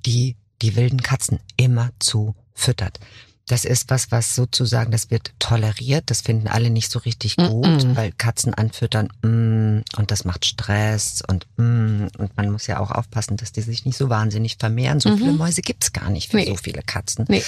[0.05, 2.99] die die wilden Katzen immer zu füttert.
[3.47, 7.65] Das ist was, was sozusagen, das wird toleriert, das finden alle nicht so richtig gut,
[7.65, 7.95] Mm-mm.
[7.95, 12.91] weil Katzen anfüttern mm, und das macht Stress und mm, und man muss ja auch
[12.91, 14.99] aufpassen, dass die sich nicht so wahnsinnig vermehren.
[14.99, 16.45] So viele Mäuse gibt's gar nicht für Nee.
[16.45, 17.25] so viele Katzen.
[17.29, 17.43] Nee.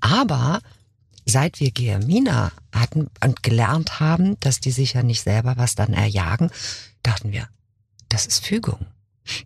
[0.00, 0.60] Aber
[1.26, 5.92] seit wir Geamina hatten und gelernt haben, dass die sich ja nicht selber was dann
[5.92, 6.50] erjagen,
[7.02, 7.48] dachten wir,
[8.08, 8.86] das ist Fügung.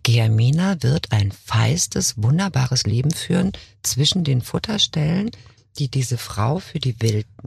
[0.03, 3.51] Geamina wird ein feistes, wunderbares Leben führen
[3.83, 5.31] zwischen den Futterstellen,
[5.79, 6.95] die diese Frau für die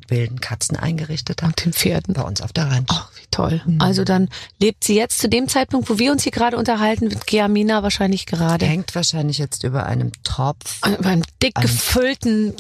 [0.09, 2.15] wilden, Katzen eingerichtet hat, Und den Pferden.
[2.15, 2.89] bei uns auf der Ranch.
[2.91, 3.63] Ach, wie toll.
[3.67, 3.81] Mhm.
[3.81, 7.27] Also dann lebt sie jetzt zu dem Zeitpunkt, wo wir uns hier gerade unterhalten, mit
[7.27, 12.55] Geamina wahrscheinlich gerade Hängt wahrscheinlich jetzt über einem Topf, beim dick An- gefüllten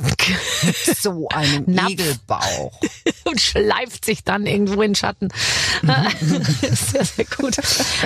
[1.00, 1.90] so einem Napf.
[1.90, 2.80] Igelbauch.
[3.24, 5.28] und schleift sich dann irgendwo in den Schatten.
[6.70, 7.56] sehr, sehr gut.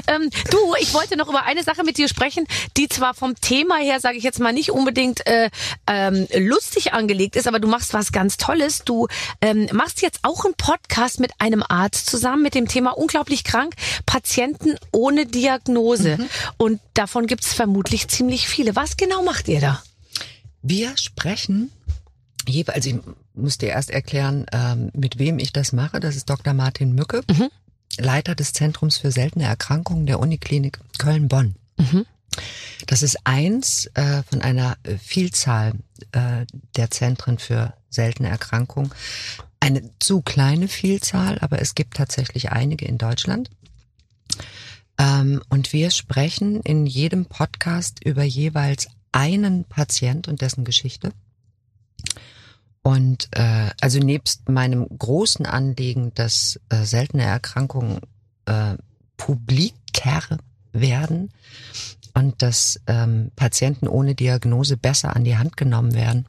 [0.07, 2.47] Ähm, du, ich wollte noch über eine Sache mit dir sprechen,
[2.77, 5.51] die zwar vom Thema her, sage ich jetzt mal, nicht unbedingt äh,
[5.87, 8.85] ähm, lustig angelegt ist, aber du machst was ganz Tolles.
[8.85, 9.09] Du
[9.41, 13.75] ähm, machst jetzt auch einen Podcast mit einem Arzt zusammen mit dem Thema unglaublich krank,
[14.07, 16.19] Patienten ohne Diagnose.
[16.57, 18.77] Und davon gibt es vermutlich ziemlich viele.
[18.77, 19.83] Was genau macht ihr da?
[20.63, 21.71] Wir sprechen
[22.47, 22.97] jeweils, also ich
[23.35, 26.01] muss dir erst erklären, ähm, mit wem ich das mache.
[26.01, 26.55] Das ist Dr.
[26.55, 27.49] Martin Mücke, Mhm.
[27.99, 31.57] Leiter des Zentrums für seltene Erkrankungen der Uniklinik Köln-Bonn.
[31.79, 32.07] Mhm.
[32.87, 35.75] Das ist eins äh, von einer äh, Vielzahl
[36.13, 38.93] äh, der Zentren für seltene Erkrankungen.
[39.61, 43.51] Eine zu kleine Vielzahl, aber es gibt tatsächlich einige in Deutschland.
[44.99, 51.13] Ähm, und wir sprechen in jedem Podcast über jeweils einen Patient und dessen Geschichte.
[52.83, 58.01] Und äh, also nebst meinem großen Anliegen, dass äh, seltene Erkrankungen
[58.47, 58.77] äh,
[59.17, 60.39] publiker
[60.73, 61.31] werden
[62.19, 66.27] und dass ähm, Patienten ohne Diagnose besser an die Hand genommen werden,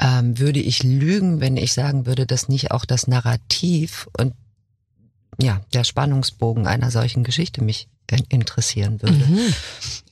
[0.00, 4.34] ähm, würde ich lügen, wenn ich sagen würde, dass nicht auch das Narrativ und
[5.40, 7.88] ja der Spannungsbogen einer solchen Geschichte mich
[8.28, 9.24] interessieren würde.
[9.24, 9.54] Mhm.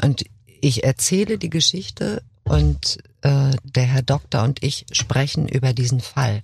[0.05, 0.25] Und
[0.61, 6.43] ich erzähle die Geschichte und äh, der Herr Doktor und ich sprechen über diesen Fall,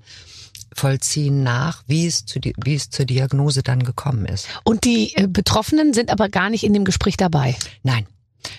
[0.75, 4.47] vollziehen nach, wie es, zu wie es zur Diagnose dann gekommen ist.
[4.65, 7.57] Und die äh, Betroffenen sind aber gar nicht in dem Gespräch dabei.
[7.83, 8.07] Nein,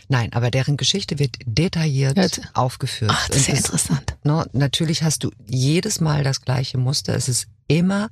[0.08, 3.12] nein, aber deren Geschichte wird detailliert Hört- aufgeführt.
[3.14, 4.18] Ach, das ist ja Und interessant.
[4.24, 7.16] ne, natürlich hast du jedes Mal das gleiche Muster.
[7.16, 8.10] Es ist immer,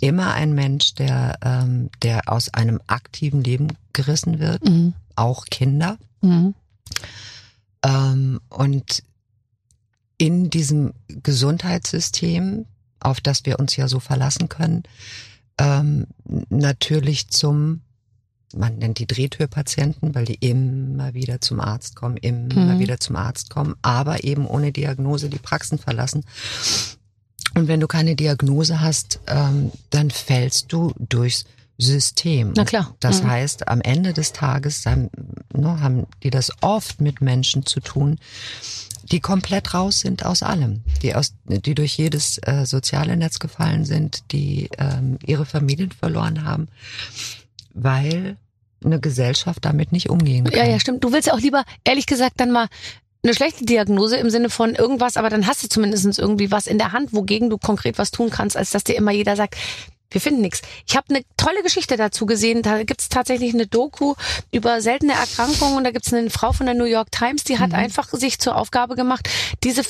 [0.00, 4.94] immer ein Mensch, der, ähm, der aus einem aktiven Leben gerissen wird, Mhm.
[5.16, 5.98] auch Kinder.
[6.20, 6.54] Mhm.
[7.84, 9.02] Ähm, und
[10.18, 12.66] in diesem Gesundheitssystem,
[13.04, 14.82] auf das wir uns ja so verlassen können,
[15.58, 16.06] ähm,
[16.48, 17.80] natürlich zum,
[18.54, 22.78] man nennt die Drehtürpatienten, weil die immer wieder zum Arzt kommen, immer Mhm.
[22.78, 26.24] wieder zum Arzt kommen, aber eben ohne Diagnose die Praxen verlassen.
[27.54, 31.44] Und wenn du keine Diagnose hast, ähm, dann fällst du durchs
[31.78, 32.52] System.
[32.56, 32.94] Na klar.
[33.00, 33.28] Das Mhm.
[33.28, 35.10] heißt, am Ende des Tages haben,
[35.52, 38.18] ne, haben die das oft mit Menschen zu tun,
[39.12, 43.84] die komplett raus sind aus allem, die aus, die durch jedes äh, soziale Netz gefallen
[43.84, 46.68] sind, die ähm, ihre Familien verloren haben,
[47.74, 48.36] weil
[48.84, 50.58] eine Gesellschaft damit nicht umgehen kann.
[50.58, 51.04] Ja, ja, stimmt.
[51.04, 52.66] Du willst ja auch lieber, ehrlich gesagt, dann mal
[53.22, 56.78] eine schlechte Diagnose im Sinne von irgendwas, aber dann hast du zumindest irgendwie was in
[56.78, 59.56] der Hand, wogegen du konkret was tun kannst, als dass dir immer jeder sagt,
[60.12, 60.62] wir finden nichts.
[60.86, 62.62] Ich habe eine tolle Geschichte dazu gesehen.
[62.62, 64.14] Da gibt's tatsächlich eine Doku
[64.50, 67.74] über seltene Erkrankungen und da gibt's eine Frau von der New York Times, die hat
[67.74, 69.28] einfach sich zur Aufgabe gemacht,
[69.64, 69.82] diese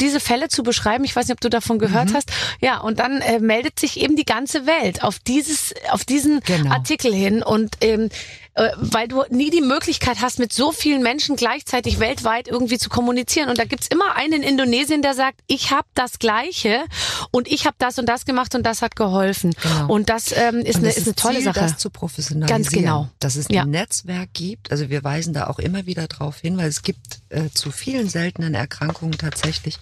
[0.00, 1.04] diese Fälle zu beschreiben.
[1.04, 2.30] Ich weiß nicht, ob du davon gehört hast.
[2.60, 6.70] Ja, und dann äh, meldet sich eben die ganze Welt auf dieses auf diesen Genau.
[6.72, 11.36] Artikel hin und ähm, äh, weil du nie die Möglichkeit hast, mit so vielen Menschen
[11.36, 13.48] gleichzeitig weltweit irgendwie zu kommunizieren.
[13.48, 16.84] Und da gibt's immer einen in Indonesien, der sagt, ich habe das Gleiche
[17.30, 19.52] und ich habe das und das gemacht und das hat geholfen.
[19.62, 19.92] Genau.
[19.92, 21.60] Und das ähm, ist, Und eine, es ist eine tolle Ziel, Sache.
[21.60, 22.62] das zu professionalisieren.
[22.62, 23.08] Ganz genau.
[23.18, 23.62] Dass es Ja.
[23.62, 24.70] ein Netzwerk gibt.
[24.70, 28.08] Also wir weisen da auch immer wieder drauf hin, weil es gibt äh, zu vielen
[28.08, 29.78] seltenen Erkrankungen tatsächlich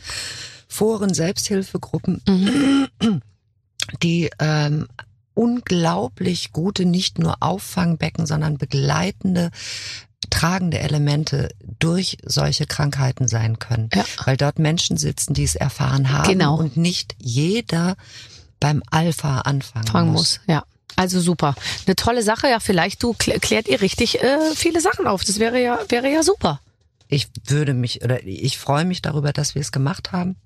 [0.68, 2.88] Foren, Selbsthilfegruppen, Mhm.
[4.02, 4.86] die ähm,
[5.38, 9.50] unglaublich gute, nicht nur Auffangbecken, sondern begleitende
[10.30, 14.04] tragende Elemente durch solche Krankheiten sein können, Ja.
[14.24, 16.56] weil dort Menschen sitzen, die es erfahren haben Genau.
[16.58, 17.96] und nicht jeder
[18.60, 20.38] beim Alpha anfangen Fragen muss.
[20.38, 20.40] muss.
[20.48, 20.64] Ja.
[20.96, 21.54] Also super.
[21.86, 22.48] Eine tolle Sache.
[22.48, 25.22] Ja, vielleicht du klä- klärt ihr richtig äh, viele Sachen auf.
[25.22, 26.60] Das wäre ja, wäre ja super.
[27.06, 30.36] ich würde mich oder ich freue mich darüber, dass wir es gemacht haben.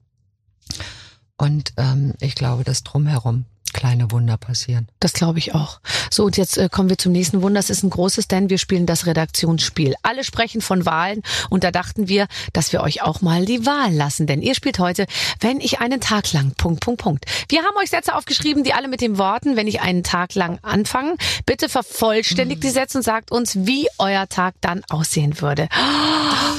[1.39, 4.89] Und ähm, ich glaube, das drumherum kleine Wunder passieren.
[5.01, 5.81] Das glaube ich auch.
[6.11, 7.59] So, und jetzt äh, kommen wir zum nächsten Wunder.
[7.59, 9.95] Das ist ein großes, denn wir spielen das Redaktionsspiel.
[10.03, 13.93] Alle sprechen von Wahlen und da dachten wir, dass wir euch auch mal die Wahl
[13.93, 14.27] lassen.
[14.27, 15.07] Denn ihr spielt heute,
[15.41, 17.25] wenn ich einen Tag lang, Punkt, Punkt, Punkt.
[17.49, 20.59] Wir haben euch Sätze aufgeschrieben, die alle mit den Worten, wenn ich einen Tag lang
[20.63, 21.17] anfangen.
[21.47, 25.69] Bitte vervollständigt die Sätze und sagt uns, wie euer Tag dann aussehen würde.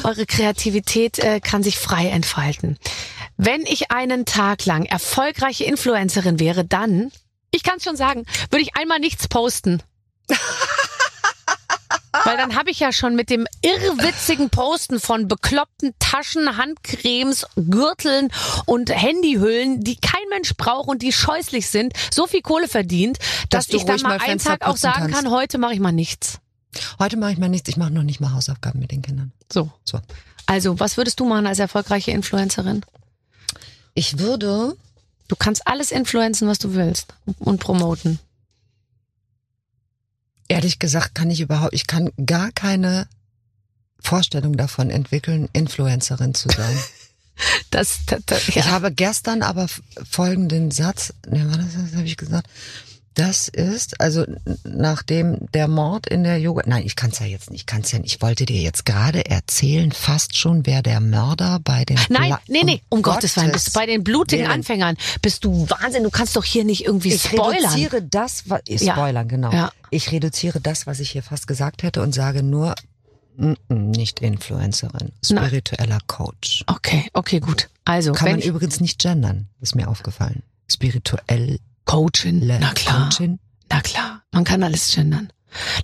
[0.03, 2.77] Eure Kreativität äh, kann sich frei entfalten.
[3.37, 7.02] Wenn ich einen Tag lang erfolgreiche Influencerin wäre, dann,
[7.53, 9.81] ich kann es schon sagen, würde ich einmal nichts posten.
[12.25, 18.29] Weil dann habe ich ja schon mit dem irrwitzigen Posten von bekloppten Taschen, Handcremes, Gürteln
[18.65, 23.17] und Handyhüllen, die kein Mensch braucht und die scheußlich sind, so viel Kohle verdient,
[23.49, 25.15] dass, Dass ich dann mal mal einen Tag auch sagen kannst.
[25.15, 26.39] kann, heute mache ich mal nichts.
[26.99, 29.31] Heute mache ich mal nichts, ich mache noch nicht mal Hausaufgaben mit den Kindern.
[29.51, 29.71] So.
[29.83, 29.99] So.
[30.45, 32.85] Also, was würdest du machen als erfolgreiche Influencerin?
[33.95, 34.75] Ich würde,
[35.33, 38.19] Du kannst alles influenzen, was du willst und promoten.
[40.47, 43.07] ehrlich gesagt, kann ich überhaupt, ich kann gar keine
[43.97, 46.77] Vorstellung davon entwickeln, Influencerin zu sein.
[47.71, 48.65] Das, das, das Ich ja.
[48.65, 49.67] habe gestern aber
[50.07, 52.47] folgenden Satz, ne, war das, das habe ich gesagt.
[53.15, 57.25] Das ist, also n- nachdem der Mord in der Yoga, nein, ich kann es ja
[57.27, 60.65] jetzt nicht, ich kann es ja nicht, ich wollte dir jetzt gerade erzählen, fast schon,
[60.65, 63.85] wer der Mörder bei den Nein, Bla- nee, nee, um Gottes Willen, bist du bei
[63.85, 64.51] den blutigen Willen.
[64.51, 67.65] Anfängern, bist du Wahnsinn, du kannst doch hier nicht irgendwie Ich spoilern.
[67.71, 68.93] reduziere das, was, ich Ja.
[68.93, 69.51] spoilern, genau.
[69.51, 69.71] Ja.
[69.91, 72.73] Ich reduziere das, was ich hier fast gesagt hätte und sage nur,
[73.37, 76.63] mm, mm, nicht Influencerin, spiritueller Coach.
[76.65, 77.69] Okay, okay, gut.
[77.85, 80.41] Also, Kann man ich, übrigens nicht gendern, ist mir aufgefallen.
[80.71, 83.39] Spirituelle Coachin, na klar, Coachin.
[83.69, 85.31] na klar, man kann alles gendern.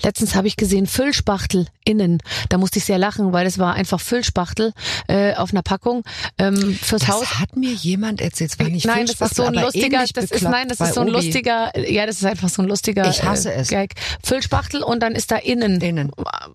[0.01, 2.23] Letztens habe ich gesehen Füllspachtel innen.
[2.49, 4.73] Da musste ich sehr lachen, weil es war einfach Füllspachtel
[5.07, 6.03] äh, auf einer Packung
[6.39, 7.39] ähm, fürs Das Haus.
[7.39, 8.51] hat mir jemand erzählt.
[8.53, 11.01] Es war nicht nein, das ist so ein lustiger, das ist nein, das ist so
[11.01, 11.17] ein Obi.
[11.17, 13.67] lustiger, ja, das ist einfach so ein lustiger Ich hasse äh, es.
[13.67, 13.93] Gag.
[14.23, 16.11] Füllspachtel und dann ist da innen, Innen.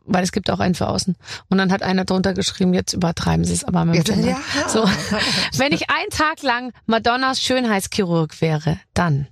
[0.06, 1.14] weil es gibt auch einen für außen.
[1.48, 4.68] Und dann hat einer drunter geschrieben, jetzt übertreiben sie es, aber mit Ja, ja.
[4.68, 4.84] So,
[5.56, 9.28] wenn ich einen Tag lang Madonnas Schönheitschirurg wäre, dann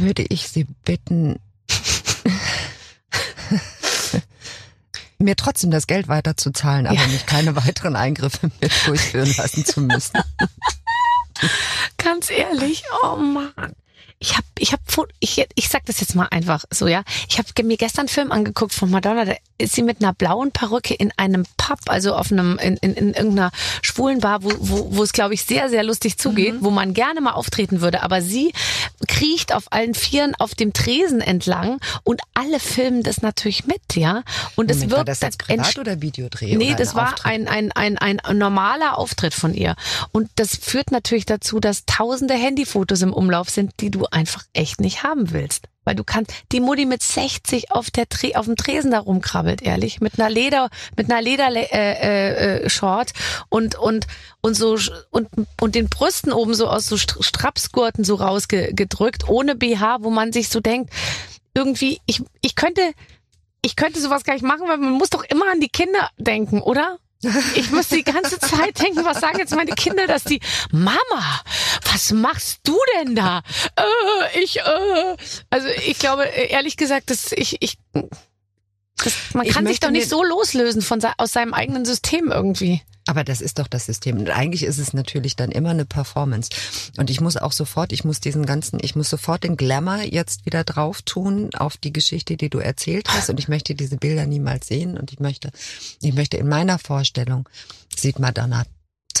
[0.00, 1.38] Würde ich Sie bitten,
[5.18, 7.06] mir trotzdem das Geld weiterzuzahlen, aber Ja.
[7.08, 10.18] mich keine weiteren Eingriffe mehr durchführen lassen zu müssen.
[11.98, 13.52] Ganz ehrlich, oh Mann.
[14.18, 17.02] Ich hab, ich hab, Fo- ich, ich sag das jetzt mal einfach so, ja.
[17.28, 20.52] Ich habe mir gestern einen Film angeguckt von Madonna, da ist sie mit einer blauen
[20.52, 23.50] Perücke in einem Pub, also auf einem, in, in, in irgendeiner
[23.82, 27.20] schwulen Bar, wo, wo, wo es, glaube ich, sehr, sehr lustig zugeht, wo man gerne
[27.20, 28.02] mal auftreten würde.
[28.02, 28.52] Aber sie
[29.08, 34.22] kriecht auf allen Vieren auf dem Tresen entlang und alle filmen das natürlich mit, ja.
[34.56, 36.56] Und es wird war das jetzt privat oder Videodreh?
[36.56, 37.26] Nee, oder das war Auftritt?
[37.26, 39.76] ein, ein, ein, ein normaler Auftritt von ihr.
[40.12, 44.80] Und das führt natürlich dazu, dass tausende Handyfotos im Umlauf sind, die du einfach echt
[44.80, 45.66] nicht haben willst.
[45.84, 49.62] Weil du kannst, die Mutti mit 60 auf der Tre auf dem Tresen da rumkrabbelt,
[49.62, 53.12] ehrlich, mit einer Leder, mit einer Leder äh, äh, äh, Short
[53.48, 54.06] und und
[54.42, 54.76] und so
[55.10, 55.28] und
[55.60, 60.32] und den Brüsten oben so aus so Str- Strapsgurten so rausgedrückt, ohne BH, wo man
[60.32, 60.92] sich so denkt,
[61.54, 62.82] irgendwie, ich ich könnte
[63.62, 66.60] ich könnte sowas gar nicht machen, weil man muss doch immer an die Kinder denken,
[66.60, 66.98] oder?
[67.54, 70.40] Ich muss die ganze Zeit denken, was sagen jetzt meine Kinder, dass die
[70.70, 71.42] Mama,
[71.92, 73.42] was machst du denn da?
[73.76, 75.16] Äh, ich, äh.
[75.50, 77.76] Also ich glaube, ehrlich gesagt, dass ich, ich
[79.04, 82.82] das, man kann sich doch nicht so loslösen von aus seinem eigenen System irgendwie.
[83.10, 84.18] Aber das ist doch das System.
[84.18, 86.48] Und eigentlich ist es natürlich dann immer eine Performance.
[86.96, 90.46] Und ich muss auch sofort, ich muss diesen ganzen, ich muss sofort den Glamour jetzt
[90.46, 93.28] wieder drauf tun auf die Geschichte, die du erzählt hast.
[93.28, 94.96] Und ich möchte diese Bilder niemals sehen.
[94.96, 95.50] Und ich möchte,
[96.00, 97.48] ich möchte in meiner Vorstellung
[97.96, 98.64] sieht Madonna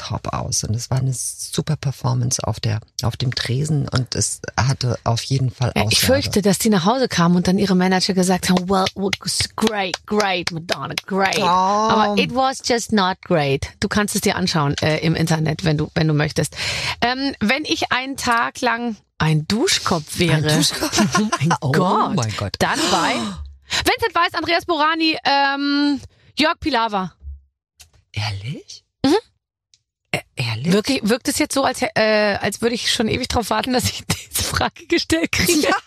[0.00, 0.64] top aus.
[0.64, 3.88] Und es war eine super Performance auf der, auf dem Tresen.
[3.88, 5.88] Und es hatte auf jeden Fall Aussage.
[5.92, 9.10] Ich fürchte, dass die nach Hause kamen und dann ihre Manager gesagt haben, well, well,
[9.56, 11.38] great, great, Madonna, great.
[11.38, 11.44] Oh.
[11.44, 13.68] Aber it was just not great.
[13.80, 16.56] Du kannst es dir anschauen äh, im Internet, wenn du, wenn du möchtest.
[17.02, 21.00] Ähm, wenn ich einen Tag lang ein Duschkopf wäre, Ein Duschkopf?
[21.18, 22.54] oh mein Oh Gott, mein Gott.
[22.58, 23.14] dann bei
[23.84, 26.00] Vincent Weiß, Andreas Borani, ähm,
[26.38, 27.12] Jörg Pilawa.
[28.12, 28.69] Ehrlich?
[30.60, 30.72] Ehrlich?
[30.72, 33.84] Wirklich, wirkt es jetzt so, als, äh, als würde ich schon ewig darauf warten, dass
[33.84, 35.68] ich diese Frage gestellt kriege?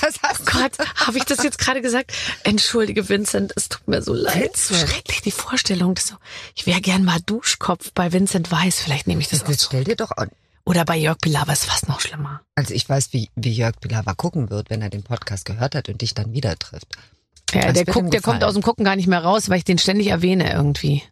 [0.00, 2.12] Das hast du Gott, habe ich das jetzt gerade gesagt?
[2.42, 4.56] Entschuldige, Vincent, es tut mir so leid.
[4.56, 4.90] So Vincent?
[4.90, 5.94] schrecklich die Vorstellung.
[5.94, 6.16] dass So,
[6.56, 8.80] ich wäre gern mal Duschkopf bei Vincent Weiß.
[8.80, 9.66] Vielleicht nehme ich das auch so.
[9.68, 10.30] stell dir doch an.
[10.64, 12.40] Oder bei Jörg Pilawa ist fast noch schlimmer.
[12.54, 15.88] Also ich weiß, wie, wie Jörg Pilawa gucken wird, wenn er den Podcast gehört hat
[15.88, 16.88] und dich dann wieder trifft.
[17.52, 19.64] Ja, Das der guckt, der kommt aus dem Gucken gar nicht mehr raus, weil ich
[19.64, 21.02] den ständig erwähne irgendwie.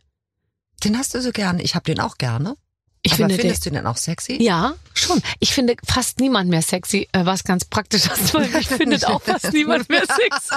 [0.85, 1.62] Den hast du so gerne.
[1.62, 2.57] Ich habe den auch gerne.
[3.03, 4.43] Ich Aber finde, findest du den auch sexy?
[4.43, 5.22] ja, schon.
[5.39, 9.22] Ich finde fast niemand mehr sexy, äh, was ganz praktisch ist, weil mich findet auch
[9.22, 10.55] fast niemand mehr sexy.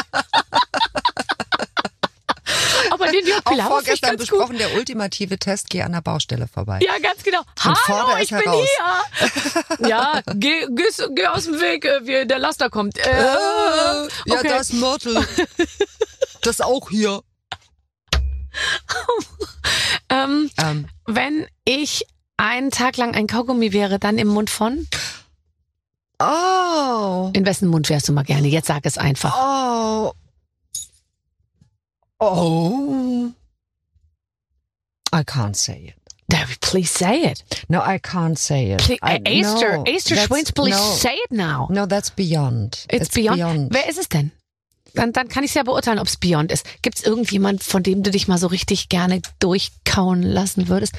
[2.91, 4.37] Aber den Jörg Auch Pilawa finde ich vorgestern ganz gut.
[4.39, 6.79] besprochen, der ultimative Test, geh an der Baustelle vorbei.
[6.83, 7.41] Ja, ganz genau.
[7.61, 8.67] Hallo, fordere es ich bin heraus.
[9.79, 9.87] hier.
[9.89, 10.83] Ja, geh, geh,
[11.15, 12.97] geh aus dem Weg, äh, wir, der Laster kommt.
[12.97, 14.47] Äh, Äh, ja, okay.
[14.49, 15.25] das Mörtel.
[16.41, 17.21] Das auch hier.
[20.09, 22.05] ähm, Ähm, wenn ich
[22.37, 24.87] einen Tag lang ein Kaugummi wäre, dann im Mund von?
[26.19, 27.29] oh.
[27.33, 28.47] In wessen Mund wärst du mal gerne?
[28.47, 29.35] Jetzt sag es einfach.
[29.37, 30.13] Oh.
[32.19, 33.31] Oh.
[35.13, 35.95] I can't say it.
[36.61, 37.43] Please say it.
[37.69, 38.79] No, I can't say it.
[38.81, 41.67] Please, I, Esther, no, Esther that's- Schwins, please no, say it now.
[41.69, 42.85] No, that's beyond.
[42.89, 43.71] It's, beyond.
[43.71, 44.31] Wer ist es denn?
[44.93, 46.65] Dann, dann kann ich ja beurteilen, ob es Beyond ist.
[46.81, 50.93] Gibt es irgendjemand, von dem du dich mal so richtig gerne durchkauen lassen würdest?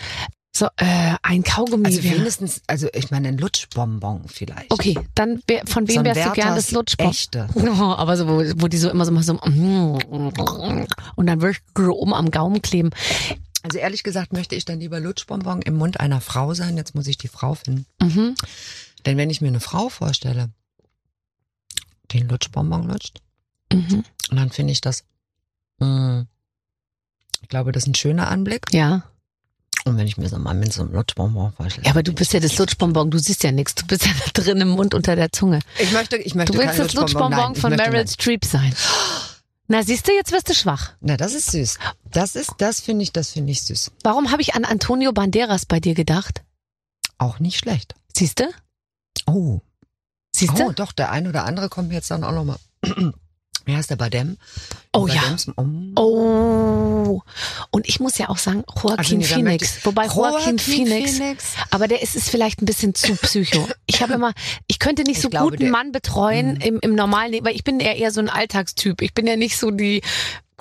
[0.57, 2.17] So, äh, ein Kaugummi Also wäre.
[2.21, 4.71] wenigstens, also ich meine ein Lutschbonbon vielleicht.
[4.73, 7.11] Okay, dann von wem So wärst du gern Werthers das Lutschbon?
[7.11, 7.49] echte.
[7.57, 12.15] Oh, aber so, wo, wo die so immer so mal so und dann wirklich oben
[12.15, 12.91] am Gaumen kleben.
[13.65, 16.77] Also ehrlich gesagt möchte ich dann lieber Lutschbonbon im Mund einer Frau sein.
[16.77, 17.87] Jetzt muss ich die Frau finden.
[18.01, 18.35] Mhm.
[19.07, 20.51] Denn wenn ich mir eine Frau vorstelle,
[22.13, 23.21] einen Lutschbonbon lutscht,
[23.73, 24.05] Mhm.
[24.31, 25.05] und dann finde ich das,
[25.79, 26.27] mh,
[27.43, 28.67] ich glaube, das ist ein schöner Anblick.
[28.73, 29.05] Ja.
[29.85, 31.85] Und wenn ich mir so mal mit so einem Lutschbonbon vorstelle.
[31.85, 34.43] ja, aber du bist ja das Lutschbonbon, du siehst ja nichts, du bist ja da
[34.43, 35.61] drin im Mund unter der Zunge.
[35.79, 38.09] ich möchte, ich möchte Du willst das Lutschbonbon ich von Meryl.
[38.09, 38.75] Streep sein.
[39.67, 40.93] Na, siehst du, jetzt wirst du schwach.
[41.01, 41.79] Na, das ist süß.
[42.11, 43.93] Das ist, das finde ich, das finde ich süß.
[44.03, 46.43] Warum habe ich an Antonio Banderas bei dir gedacht?
[47.19, 47.95] Auch nicht schlecht.
[48.15, 48.45] Siehst du?
[49.27, 49.61] Oh,
[50.35, 50.65] Siehst du?
[50.65, 52.59] oh, doch, der ein oder andere kommt mir jetzt dann auch nochmal.
[53.67, 54.37] Wie heißt der Badem?
[54.93, 55.23] Oh ja.
[55.57, 55.65] Oh.
[55.97, 57.23] Oh.
[57.71, 59.85] Und ich muss ja auch sagen, Joaquin Also Phoenix.
[59.85, 61.45] Wobei Joaquin, Joaquin Phoenix, Phoenix.
[61.71, 63.67] aber der ist es vielleicht ein bisschen zu psycho.
[63.87, 64.33] Ich habe immer,
[64.67, 65.73] ich könnte nicht Ich so glaube, gut einen der- Mhm.
[65.73, 69.03] Mann betreuen im, im normalen Leben, weil ich bin eher, eher so ein Alltagstyp.
[69.03, 70.03] Ich bin ja nicht so die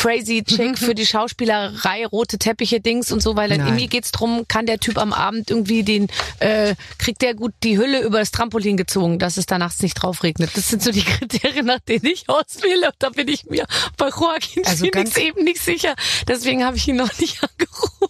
[0.04, 4.46] crazy Chick für die Schauspielerei, rote Teppiche Dings und so, weil dann irgendwie geht's drum,
[4.50, 8.32] kann der Typ am Abend irgendwie den, äh, kriegt der gut die Hülle über das
[8.32, 10.52] Trampolin gezogen, dass es da nachts nicht drauf regnet.
[10.56, 12.88] Das sind so die Kriterien, nach denen ich auswähle.
[12.88, 15.96] Und da bin ich mir bei Joaquin Also Phoenix eben nicht sicher.
[16.28, 18.08] Deswegen habe ich ihn noch nicht angerufen.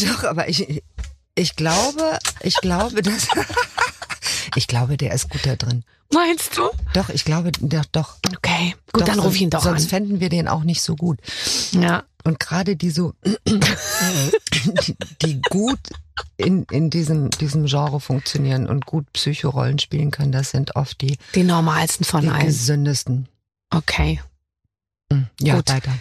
[0.00, 0.82] Doch, aber ich,
[1.34, 3.28] ich glaube, ich glaube, dass,
[4.56, 5.84] ich glaube, der ist gut da drin.
[6.14, 6.62] Meinst du?
[6.94, 8.16] Doch, ich glaube, doch, doch.
[8.36, 9.88] Okay, gut, doch, dann ruf ich ihn doch Sonst an.
[9.90, 11.18] fänden wir den auch nicht so gut.
[11.72, 12.04] Ja.
[12.24, 13.12] Und gerade die so,
[13.46, 15.78] die, die gut
[16.36, 21.18] in, in diesem, diesem Genre funktionieren und gut Psychorollen spielen können, das sind oft die,
[21.34, 22.46] Die normalsten von die allen.
[22.46, 23.28] gesündesten.
[23.70, 24.20] Okay.
[25.12, 25.68] Hm, Ja, Gut.
[25.70, 25.92] weiter.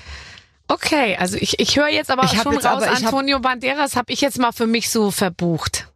[0.70, 3.96] Okay, also ich, ich höre jetzt aber Ich schon raus, aber- ich hab- Antonio Banderas
[3.96, 5.90] habe ich jetzt mal für mich so verbucht.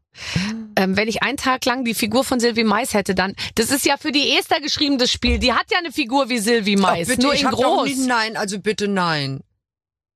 [0.76, 3.86] Ähm, wenn ich einen Tag lang die Figur von Sylvie Mais hätte, dann, das ist
[3.86, 5.40] ja für die Esther geschrieben, das Spiel.
[5.40, 7.86] Die hat ja eine Figur wie Sylvie Mais, nur ich in groß.
[7.88, 9.42] nie- nein, also bitte nein.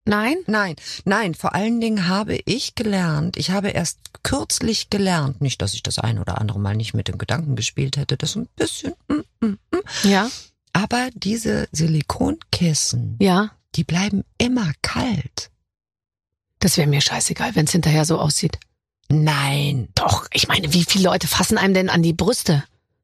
[0.03, 0.37] Nein?
[0.47, 0.75] Nein,
[1.05, 5.83] nein, vor allen Dingen habe ich gelernt, ich habe erst kürzlich gelernt, nicht, dass ich
[5.83, 9.45] das ein oder andere Mal nicht mit den Gedanken gespielt hätte, das ein bisschen, mm,
[9.45, 10.07] mm, mm.
[10.09, 10.27] Ja,
[10.73, 13.51] aber diese Silikonkissen, ja.
[13.75, 15.51] die bleiben immer kalt.
[16.59, 18.57] Das wäre mir scheißegal, wenn es hinterher so aussieht.
[19.11, 22.63] Nein, Doch, ich meine, wie viele Leute fassen einem denn an die Brüste?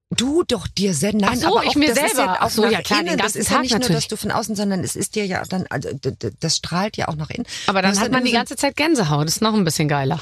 [0.10, 2.32] du doch dir selbst, nein, Ach so, aber ich auch, mir das Ist selber.
[2.32, 3.18] ja Ach auch so, ja klar, den innen.
[3.18, 4.04] ganzen das ist Tag ja nicht nur, natürlich.
[4.04, 5.90] dass du von außen, sondern es ist dir ja dann, also
[6.40, 7.46] das strahlt ja auch nach innen.
[7.68, 9.28] Aber dann Das hat ist man die ganze Zeit Gänsehaut.
[9.28, 10.22] Das ist noch ein bisschen geiler.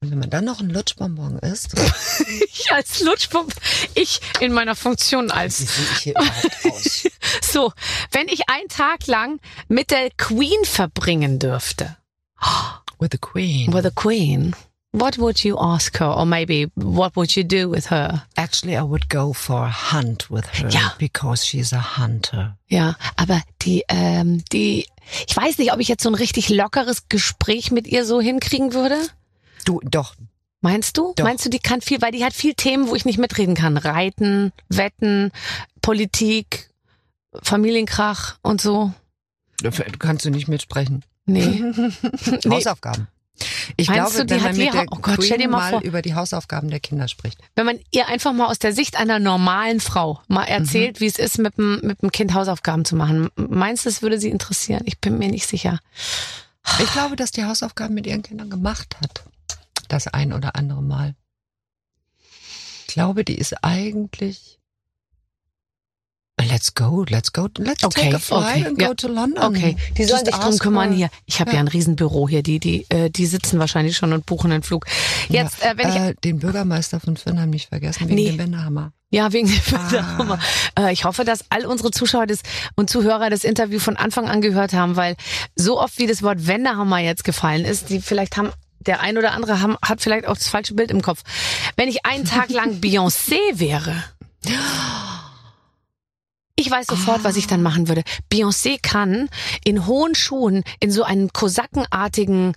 [0.00, 1.72] Und wenn man dann noch ein Lutschbonbon isst,
[2.52, 3.54] Ich als Lutschpump,
[3.94, 7.08] ich in meiner Funktion wie als sehe ich hier überhaupt aus?
[7.40, 7.72] So,
[8.12, 11.96] wenn ich einen Tag lang mit der Queen verbringen dürfte,
[12.98, 13.72] With the Queen.
[13.72, 14.54] with the Queen,
[14.92, 16.06] what would you ask her?
[16.06, 18.22] Or maybe what would you do with her?
[18.36, 20.92] Actually, I would go for a hunt with her Ja.
[20.98, 22.56] because she's a hunter.
[22.68, 24.86] Ja, aber die, ähm, die,
[25.28, 28.72] ich weiß nicht, ob ich jetzt so ein richtig lockeres Gespräch mit ihr so hinkriegen
[28.72, 28.96] würde.
[29.66, 30.14] Du, doch.
[30.62, 31.12] Meinst du?
[31.16, 31.24] Doch.
[31.24, 33.76] Meinst du, die kann viel, weil die hat viel Themen, wo ich nicht mitreden kann.
[33.76, 35.30] Reiten, Wetten,
[35.82, 36.70] Politik,
[37.42, 38.92] Familienkrach und so.
[39.60, 41.04] Du kannst du nicht mitsprechen.
[41.26, 41.62] Nee.
[42.44, 42.50] nee.
[42.50, 43.08] Hausaufgaben.
[43.76, 45.70] Ich Meinst glaube, du, die wenn hat man mit der oh Gott, Queen mal mal
[45.72, 45.82] vor.
[45.82, 47.38] über die Hausaufgaben der Kinder spricht.
[47.54, 51.18] wenn man ihr einfach mal aus der Sicht einer normalen Frau mal erzählt, wie es
[51.18, 53.28] ist, mit dem, mit dem Kind Hausaufgaben zu machen.
[53.36, 54.82] Meinst du, das würde sie interessieren?
[54.86, 55.80] Ich bin mir nicht sicher.
[56.80, 59.24] Ich glaube, dass die Hausaufgaben mit ihren Kindern gemacht hat.
[59.88, 61.14] Das ein oder andere Mal.
[62.88, 64.55] Ich glaube, die ist eigentlich
[66.38, 68.88] Let's go, let's go, let's Okay, take a flight okay, and ja.
[68.88, 69.42] go to London.
[69.42, 71.08] Okay, die sollen sich drum kümmern hier.
[71.24, 71.54] Ich habe ja.
[71.56, 71.60] Ja.
[71.60, 74.84] ein Riesenbüro hier, die, die, äh, die sitzen wahrscheinlich schon und buchen einen Flug.
[75.30, 78.30] Jetzt, ja, äh, wenn ich äh, den Bürgermeister von Firnheim nicht vergessen, wegen Nee.
[78.32, 78.92] dem Wendehammer.
[79.10, 80.38] Ja, wegen dem Ah.
[80.78, 82.40] äh, Ich hoffe, dass all unsere Zuschauer das
[82.74, 85.16] und Zuhörer das Interview von Anfang an gehört haben, weil
[85.54, 89.32] so oft wie das Wort Wendehammer jetzt gefallen ist, die vielleicht haben der ein oder
[89.32, 91.22] andere haben, hat vielleicht auch das falsche Bild im Kopf.
[91.76, 94.04] Wenn ich einen Tag lang Beyoncé wäre,
[96.66, 98.02] ich weiß sofort, was ich dann machen würde.
[98.32, 99.28] Beyoncé kann
[99.64, 102.54] in hohen Schuhen, in so einen kosakenartigen,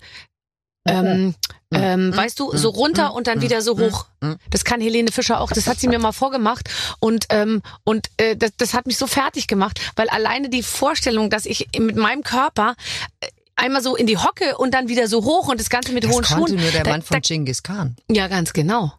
[0.88, 1.36] ähm,
[1.72, 4.08] ähm, weißt du, so runter und dann wieder so hoch.
[4.50, 5.52] Das kann Helene Fischer auch.
[5.52, 9.06] Das hat sie mir mal vorgemacht und ähm, und äh, das, das hat mich so
[9.06, 12.76] fertig gemacht, weil alleine die Vorstellung, dass ich mit meinem Körper
[13.20, 16.04] äh, einmal so in die Hocke und dann wieder so hoch und das Ganze mit
[16.06, 16.62] Das hohen konnte Schuhen.
[16.62, 17.96] nur der da, Mann von Genghis Khan.
[18.10, 18.94] ja, ganz genau.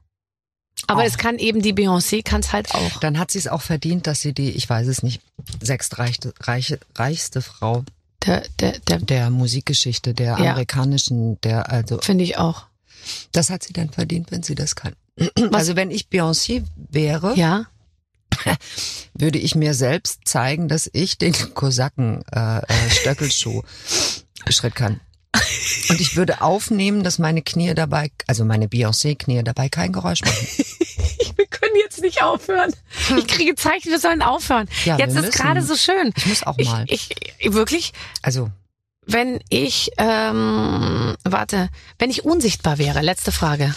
[0.87, 1.07] Aber Auch.
[1.07, 2.99] es kann eben die Beyoncé, kann es halt auch.
[3.01, 5.21] Dann hat sie es auch verdient, dass sie die, ich weiß es nicht,
[5.61, 7.85] sechstreichste, reiche, reichste Frau
[8.27, 10.51] Der, der, der, der Musikgeschichte, der Ja.
[10.53, 12.65] amerikanischen, der, also, finde ich auch.
[13.33, 14.95] das hat sie dann verdient, wenn sie das kann.
[15.53, 17.67] Also wenn ich Beyoncé wäre, Ja.
[19.15, 23.63] würde ich mir selbst zeigen, dass ich den Kosaken äh, äh, Stöckelschuh
[24.49, 25.01] Schritt kann.
[25.89, 30.47] Und ich würde aufnehmen, dass meine Knie dabei, also meine Beyoncé-Knie dabei kein Geräusch machen.
[31.37, 32.75] Wir können jetzt nicht aufhören.
[33.17, 34.69] Ich kriege Zeichen, wir sollen aufhören.
[34.85, 36.13] Ja, jetzt ist gerade so schön.
[36.17, 36.85] Ich muss auch mal.
[36.89, 38.51] ich, ich wirklich, Also,
[39.07, 43.75] wenn ich, ähm, warte, wenn ich unsichtbar wäre, letzte Frage.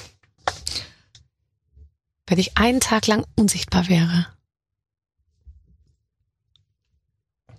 [2.28, 4.28] Wenn ich einen Tag lang unsichtbar wäre.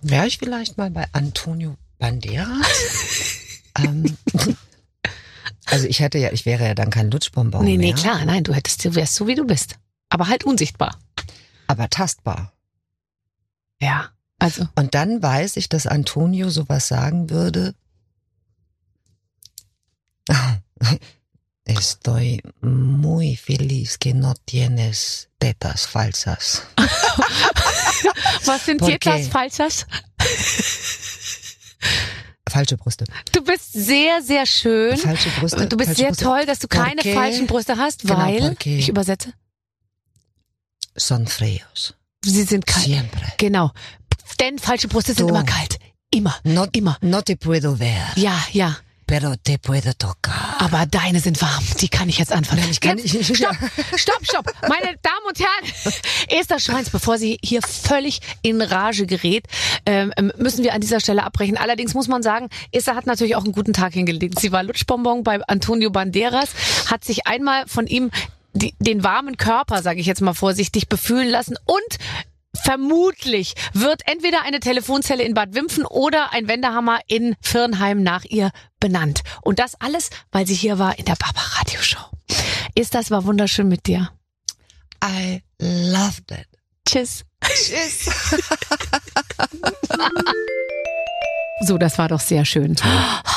[0.03, 2.66] wäre ich vielleicht mal bei Antonio Banderas?
[3.79, 4.16] ähm,
[5.66, 8.45] also ich hätte ja, ich wäre ja dann kein Lutschbonbon nee, nee, mehr, klar, nein,
[8.45, 9.77] du hättest, du wärst so wie du bist.
[10.09, 10.99] Aber halt unsichtbar.
[11.66, 12.53] aber tastbar.
[13.81, 14.11] Ja.
[14.39, 17.75] Also, Und dann weiß ich, dass Antonio sowas sagen würde.
[21.66, 26.62] Estoy muy feliz que no tienes tetas falsas.
[28.45, 29.31] was sind qué?
[29.31, 29.87] Falsas?
[32.55, 33.05] Falsche Brüste.
[33.32, 34.96] Du bist sehr, sehr schön.
[34.96, 35.66] Falsche Brüste.
[35.66, 36.24] Du bist sehr Brüste.
[36.24, 39.32] toll, dass du keine Porque falschen Brüste hast, Genau, weil, porque- ich übersetze,
[40.96, 41.94] Son fríos.
[42.24, 42.84] sie sind kalt.
[42.86, 43.32] Siempre.
[43.38, 43.72] Genau.
[44.38, 45.34] Denn falsche Brüste sind Du.
[45.34, 45.78] immer kalt.
[46.12, 46.36] Immer.
[46.44, 46.96] No, Immer.
[47.00, 48.76] no te puedo ver, Ja, ja.
[49.15, 50.57] Pero te puedo tocar.
[50.59, 51.62] Aber deine sind warm.
[51.81, 52.62] Die kann ich jetzt anfangen.
[52.62, 53.55] Nein, ich kann jetzt, nicht- Stopp,
[53.95, 54.53] stopp, stopp.
[54.69, 55.95] Meine Damen und Herren,
[56.29, 59.47] Esther Schweins, bevor sie hier völlig in Rage gerät,
[59.87, 61.57] ähm, müssen wir an dieser Stelle abbrechen.
[61.57, 64.41] Allerdings muss man sagen, Esther hat natürlich auch einen guten Tag hingelegt.
[64.41, 66.49] Sie war Lutschbonbon bei Antonio Banderas,
[66.91, 68.11] hat sich einmal von ihm
[68.53, 71.99] die, den warmen Körper, sage ich jetzt mal vorsichtig, befühlen lassen und
[72.62, 78.50] Vermutlich wird entweder eine Telefonzelle in Bad Wimpfen oder ein Wendehammer in Firnheim nach ihr
[78.80, 79.22] benannt.
[79.42, 82.05] Und das alles, weil sie hier war in der Barbara Radio Show.
[82.74, 84.11] Ist das war wunderschön mit dir.
[85.05, 86.48] I loved it.
[86.86, 87.24] Tschüss.
[87.47, 88.11] Tschüss.
[91.61, 92.76] So, das war doch sehr schön.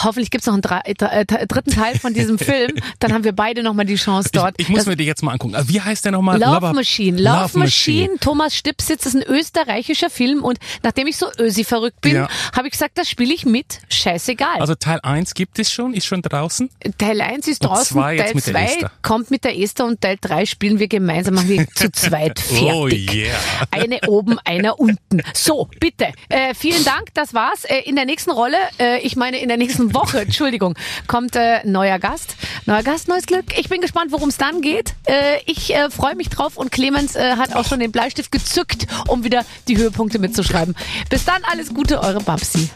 [0.04, 2.72] Hoffentlich gibt's noch einen drei, äh, dritten Teil von diesem Film.
[3.00, 4.56] Dann haben wir beide nochmal die Chance dort.
[4.58, 5.56] Ich, ich muss Das- mir die jetzt mal angucken.
[5.56, 6.38] Ah, Wie heißt der nochmal?
[6.40, 7.22] Love Lover- Machine.
[7.22, 8.02] Love, Love Machine.
[8.02, 8.20] Machine.
[8.20, 12.28] Thomas Stipsitz ist ein österreichischer Film und nachdem ich so ösi verrückt bin, Ja.
[12.54, 13.80] habe ich gesagt, das spiele ich mit.
[13.90, 14.60] Scheißegal.
[14.60, 16.70] Also Teil 1 gibt es schon, ist schon draußen.
[16.98, 18.92] Teil 1 ist Und draußen, zwei jetzt Teil mit der 2 Esther.
[19.04, 22.62] kommt mit der Esther und Teil 3 spielen wir gemeinsam, machen wir zu zweit fertig.
[22.74, 23.38] Oh yeah.
[23.72, 25.22] Eine oben, einer unten.
[25.34, 26.08] So, bitte.
[26.30, 27.64] Äh, vielen Dank, das war's.
[27.66, 30.76] Äh, in der nächsten Rolle, äh, ich meine in der nächsten Woche, Entschuldigung,
[31.08, 32.36] kommt äh, neuer Gast.
[32.66, 33.58] Neuer Gast, neues Glück.
[33.58, 34.94] Ich bin gespannt, worum es dann geht.
[35.06, 39.24] Äh, ich äh, freue mich drauf und Clemens hat auch schon den Bleistift gezückt, um
[39.24, 40.76] wieder die Höhepunkte mitzuschreiben.
[41.10, 42.70] Bis dann, alles Gute, eure Babsi.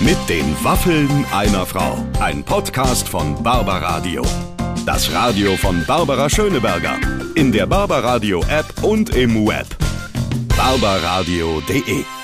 [0.00, 1.98] Mit den Waffeln einer Frau.
[2.20, 4.22] Ein Podcast von Barbaradio.
[4.86, 6.98] Das Radio von Barbara Schöneberger.
[7.34, 9.66] In der Barbaradio App und im Web.
[10.38, 12.17] barbaradio.de